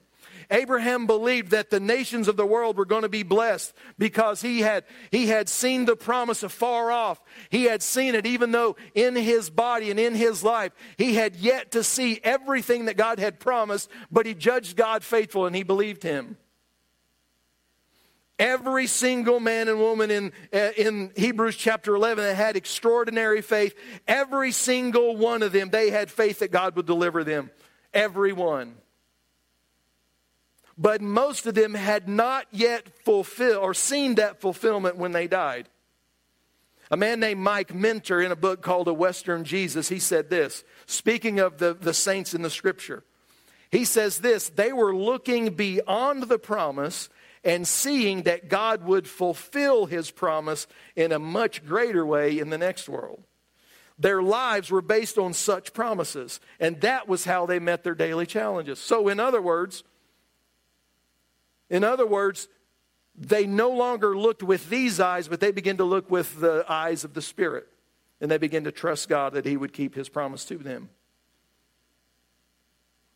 [0.51, 4.61] Abraham believed that the nations of the world were going to be blessed because he
[4.61, 7.21] had, he had seen the promise afar off.
[7.49, 11.35] He had seen it even though in his body and in his life, he had
[11.35, 15.63] yet to see everything that God had promised, but he judged God faithful and he
[15.63, 16.37] believed him.
[18.39, 23.75] Every single man and woman in, uh, in Hebrews chapter 11 that had extraordinary faith,
[24.07, 27.51] every single one of them, they had faith that God would deliver them.
[27.93, 28.75] Every one
[30.79, 35.67] but most of them had not yet fulfilled or seen that fulfillment when they died.
[36.89, 40.63] A man named Mike Mentor, in a book called A Western Jesus, he said this,
[40.85, 43.03] speaking of the, the saints in the scripture.
[43.69, 47.09] He says this they were looking beyond the promise
[47.43, 50.65] and seeing that God would fulfill his promise
[50.95, 53.23] in a much greater way in the next world.
[53.99, 58.25] Their lives were based on such promises, and that was how they met their daily
[58.25, 58.79] challenges.
[58.79, 59.83] So, in other words,
[61.69, 62.47] in other words,
[63.15, 67.03] they no longer looked with these eyes, but they began to look with the eyes
[67.03, 67.67] of the Spirit.
[68.21, 70.89] And they began to trust God that He would keep His promise to them.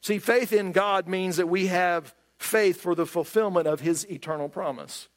[0.02, 4.50] See, faith in God means that we have faith for the fulfillment of His eternal
[4.50, 5.08] promise.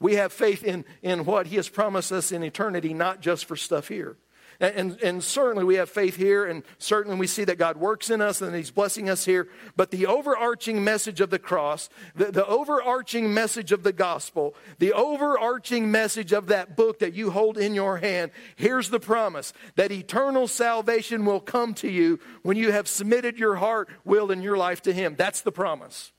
[0.00, 3.54] We have faith in, in what He has promised us in eternity, not just for
[3.54, 4.16] stuff here.
[4.62, 8.20] And, and, certainly we have faith here, and certainly we see that God works in
[8.20, 9.48] us and He's blessing us here.
[9.74, 14.92] But the overarching message of the cross, the, the overarching message of the gospel, the
[14.92, 19.90] overarching message of that book that you hold in your hand, here's the promise that
[19.90, 24.56] eternal salvation will come to you when you have submitted your heart, will, and your
[24.56, 25.16] life to Him.
[25.16, 26.12] That's the promise.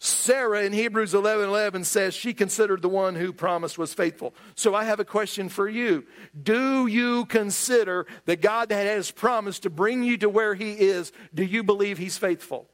[0.00, 4.32] Sarah in Hebrews 11 11 says she considered the one who promised was faithful.
[4.54, 6.06] So I have a question for you.
[6.40, 11.12] Do you consider the God that has promised to bring you to where He is,
[11.34, 12.68] do you believe He's faithful?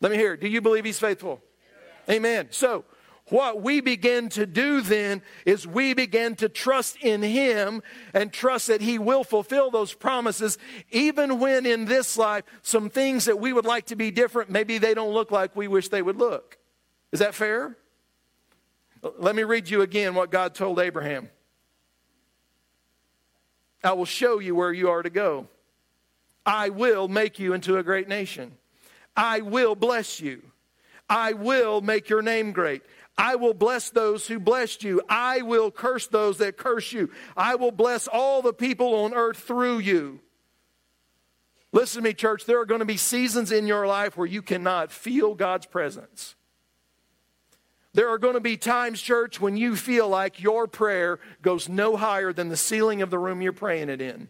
[0.00, 0.40] Let me hear it.
[0.40, 1.40] Do you believe He's faithful?
[2.08, 2.48] Amen.
[2.50, 2.84] So
[3.28, 7.82] what we begin to do then is we begin to trust in Him
[8.14, 10.58] and trust that He will fulfill those promises,
[10.92, 14.78] even when in this life, some things that we would like to be different, maybe
[14.78, 16.56] they don't look like we wish they would look.
[17.10, 17.76] Is that fair?
[19.18, 21.30] Let me read you again what God told Abraham.
[23.82, 25.48] I will show you where you are to go.
[26.44, 28.52] I will make you into a great nation.
[29.16, 30.42] I will bless you.
[31.08, 32.82] I will make your name great.
[33.18, 35.00] I will bless those who blessed you.
[35.08, 37.10] I will curse those that curse you.
[37.36, 40.20] I will bless all the people on earth through you.
[41.72, 42.44] Listen to me, church.
[42.44, 46.34] There are going to be seasons in your life where you cannot feel God's presence.
[47.94, 51.96] There are going to be times, church, when you feel like your prayer goes no
[51.96, 54.28] higher than the ceiling of the room you're praying it in.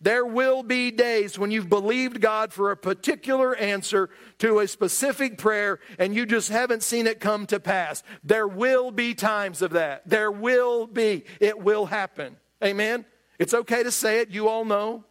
[0.00, 5.38] There will be days when you've believed God for a particular answer to a specific
[5.38, 8.04] prayer and you just haven't seen it come to pass.
[8.22, 10.02] There will be times of that.
[10.06, 11.24] There will be.
[11.40, 12.36] It will happen.
[12.62, 13.06] Amen?
[13.40, 14.30] It's okay to say it.
[14.30, 15.04] You all know.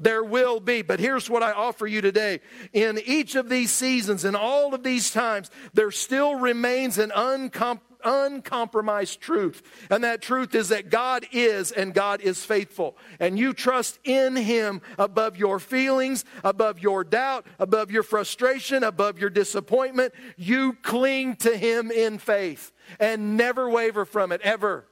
[0.00, 0.82] There will be.
[0.82, 2.40] But here's what I offer you today.
[2.72, 7.89] In each of these seasons, in all of these times, there still remains an uncompromised
[8.04, 9.62] uncompromised truth.
[9.90, 12.96] And that truth is that God is and God is faithful.
[13.18, 19.18] And you trust in Him above your feelings, above your doubt, above your frustration, above
[19.18, 20.14] your disappointment.
[20.36, 24.86] You cling to Him in faith and never waver from it, ever.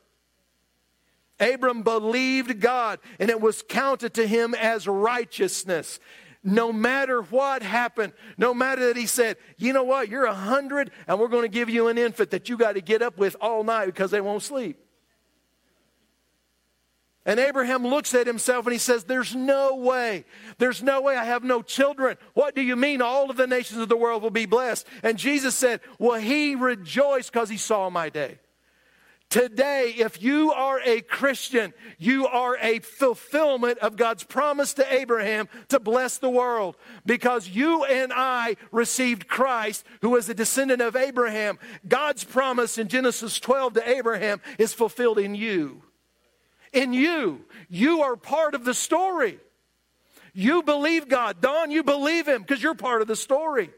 [1.41, 6.01] Abram believed God, and it was counted to him as righteousness
[6.53, 10.90] no matter what happened, no matter that he said, you know what, you're a hundred
[11.07, 13.36] and we're going to give you an infant that you got to get up with
[13.40, 14.78] all night because they won't sleep.
[17.26, 20.24] And Abraham looks at himself and he says, There's no way.
[20.57, 22.16] There's no way I have no children.
[22.32, 24.86] What do you mean all of the nations of the world will be blessed?
[25.03, 28.38] And Jesus said, Well, he rejoiced because he saw my day.
[29.31, 35.51] Today, if you are a Christian, you are a fulfillment of God's promise to Abraham
[35.68, 40.97] to bless the world because you and I received Christ, who is a descendant of
[40.97, 41.59] Abraham.
[41.87, 45.83] God's promise in Genesis 12 to Abraham is fulfilled in you.
[46.72, 47.45] In you.
[47.68, 49.39] You are part of the story.
[50.33, 51.43] You believe God.
[51.43, 53.70] Don, you believe Him because you're part of the story.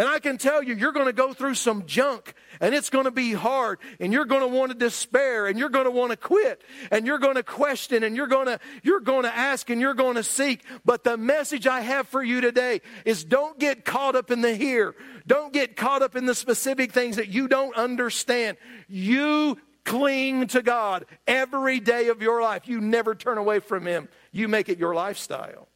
[0.00, 3.04] And I can tell you, you're going to go through some junk and it's going
[3.04, 6.10] to be hard and you're going to want to despair and you're going to want
[6.10, 9.68] to quit and you're going to question and you're going to, you're going to ask
[9.68, 10.64] and you're going to seek.
[10.86, 14.56] But the message I have for you today is don't get caught up in the
[14.56, 14.94] here.
[15.26, 18.56] Don't get caught up in the specific things that you don't understand.
[18.88, 22.66] You cling to God every day of your life.
[22.66, 24.08] You never turn away from Him.
[24.32, 25.68] You make it your lifestyle.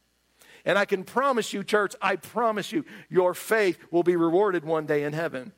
[0.65, 4.87] And I can promise you, church, I promise you, your faith will be rewarded one
[4.87, 5.51] day in heaven.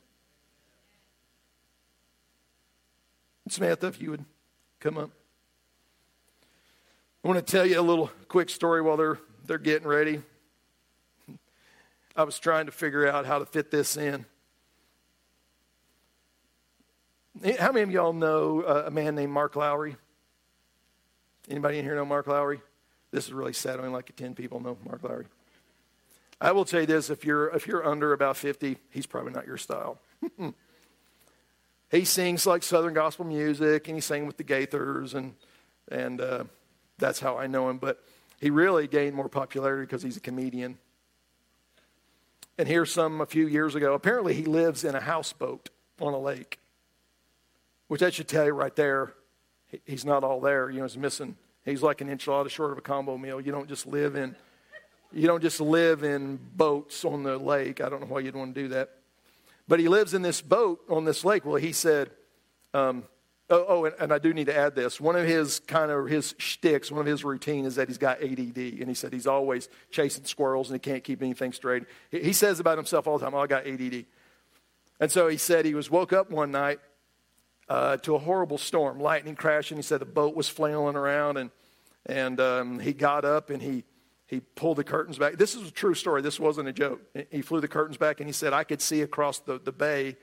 [3.47, 4.25] Samantha, if you would
[4.81, 5.09] come up.
[7.23, 10.21] I want to tell you a little quick story while they're, they're getting ready.
[12.15, 14.25] I was trying to figure out how to fit this in.
[17.59, 19.95] How many of y'all know uh, a man named Mark Lowry?
[21.49, 22.59] Anybody in here know Mark Lowry?
[23.17, 23.77] This is really sad.
[23.77, 25.25] I only like 10 people know Mark Lowry.
[26.39, 29.57] I will say this if you're, if you're under about 50, he's probably not your
[29.57, 29.97] style.
[31.91, 35.33] he sings like Southern gospel music, and he sang with the Gaithers, and,
[35.91, 36.43] and uh,
[36.99, 37.79] that's how I know him.
[37.79, 38.03] But
[38.39, 40.77] he really gained more popularity because he's a comedian.
[42.59, 43.95] And here's some a few years ago.
[43.95, 46.59] Apparently, he lives in a houseboat on a lake,
[47.87, 49.15] which that should tell you right there.
[49.85, 50.69] He's not all there.
[50.69, 51.35] You know, he's missing
[51.67, 53.41] He's like an enchilada short of a combo meal.
[53.41, 54.35] You don't just live in
[55.13, 57.79] you don't just live in boats on the lake.
[57.81, 58.89] I don't know why you'd want to do that.
[59.67, 61.45] But he lives in this boat on this lake.
[61.45, 62.09] Well, he said,
[62.73, 63.03] um,
[63.49, 64.99] oh, oh and, and, I do need to add this.
[64.99, 68.21] One of his kind of his shticks, one of his routine is that he's got
[68.21, 68.57] ADD.
[68.57, 71.83] And he said he's always chasing squirrels and he can't keep anything straight.
[72.11, 74.05] He, he says about himself all the time, oh, I got ADD.
[74.99, 76.79] And so he said he was woke up one night
[77.69, 79.77] uh, to a horrible storm, lightning crashing.
[79.77, 81.51] He said the boat was flailing around, and
[82.05, 83.83] and um, he got up and he
[84.27, 85.37] he pulled the curtains back.
[85.37, 86.21] This is a true story.
[86.21, 87.01] This wasn't a joke.
[87.31, 90.17] He flew the curtains back and he said, I could see across the, the bay,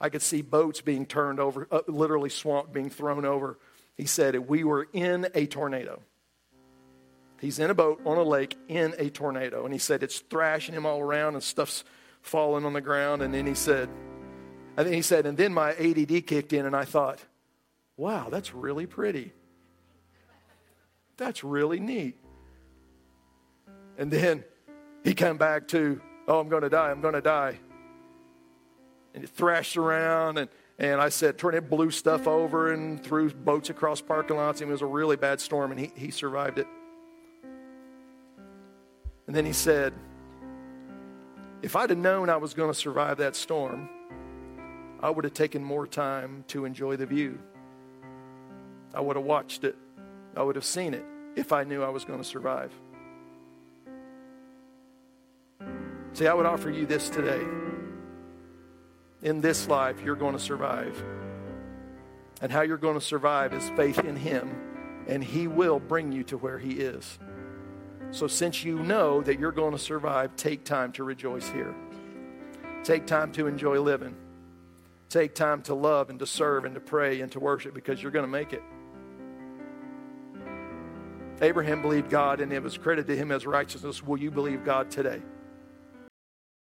[0.00, 3.58] I could see boats being turned over, uh, literally swamp being thrown over.
[3.96, 6.02] He said, We were in a tornado.
[7.40, 9.64] He's in a boat on a lake in a tornado.
[9.64, 11.82] And he said, It's thrashing him all around and stuff's
[12.22, 13.22] falling on the ground.
[13.22, 13.88] And then he said,
[14.78, 17.18] and then he said, and then my ADD kicked in, and I thought,
[17.96, 19.32] wow, that's really pretty.
[21.16, 22.16] That's really neat.
[23.98, 24.44] And then
[25.02, 27.58] he came back to, oh, I'm going to die, I'm going to die.
[29.14, 30.48] And he thrashed around, and,
[30.78, 34.60] and I said, turn it blew stuff over and threw boats across parking lots.
[34.60, 36.68] And it was a really bad storm, and he, he survived it.
[39.26, 39.92] And then he said,
[41.62, 43.90] if I'd have known I was going to survive that storm,
[45.00, 47.38] I would have taken more time to enjoy the view.
[48.92, 49.76] I would have watched it.
[50.36, 51.04] I would have seen it
[51.36, 52.72] if I knew I was going to survive.
[56.14, 57.42] See, I would offer you this today.
[59.22, 61.00] In this life, you're going to survive.
[62.40, 64.50] And how you're going to survive is faith in Him,
[65.06, 67.18] and He will bring you to where He is.
[68.10, 71.74] So, since you know that you're going to survive, take time to rejoice here.
[72.82, 74.16] Take time to enjoy living.
[75.08, 78.12] Take time to love and to serve and to pray and to worship because you're
[78.12, 78.62] going to make it.
[81.40, 84.02] Abraham believed God and it was credited to him as righteousness.
[84.02, 85.22] Will you believe God today?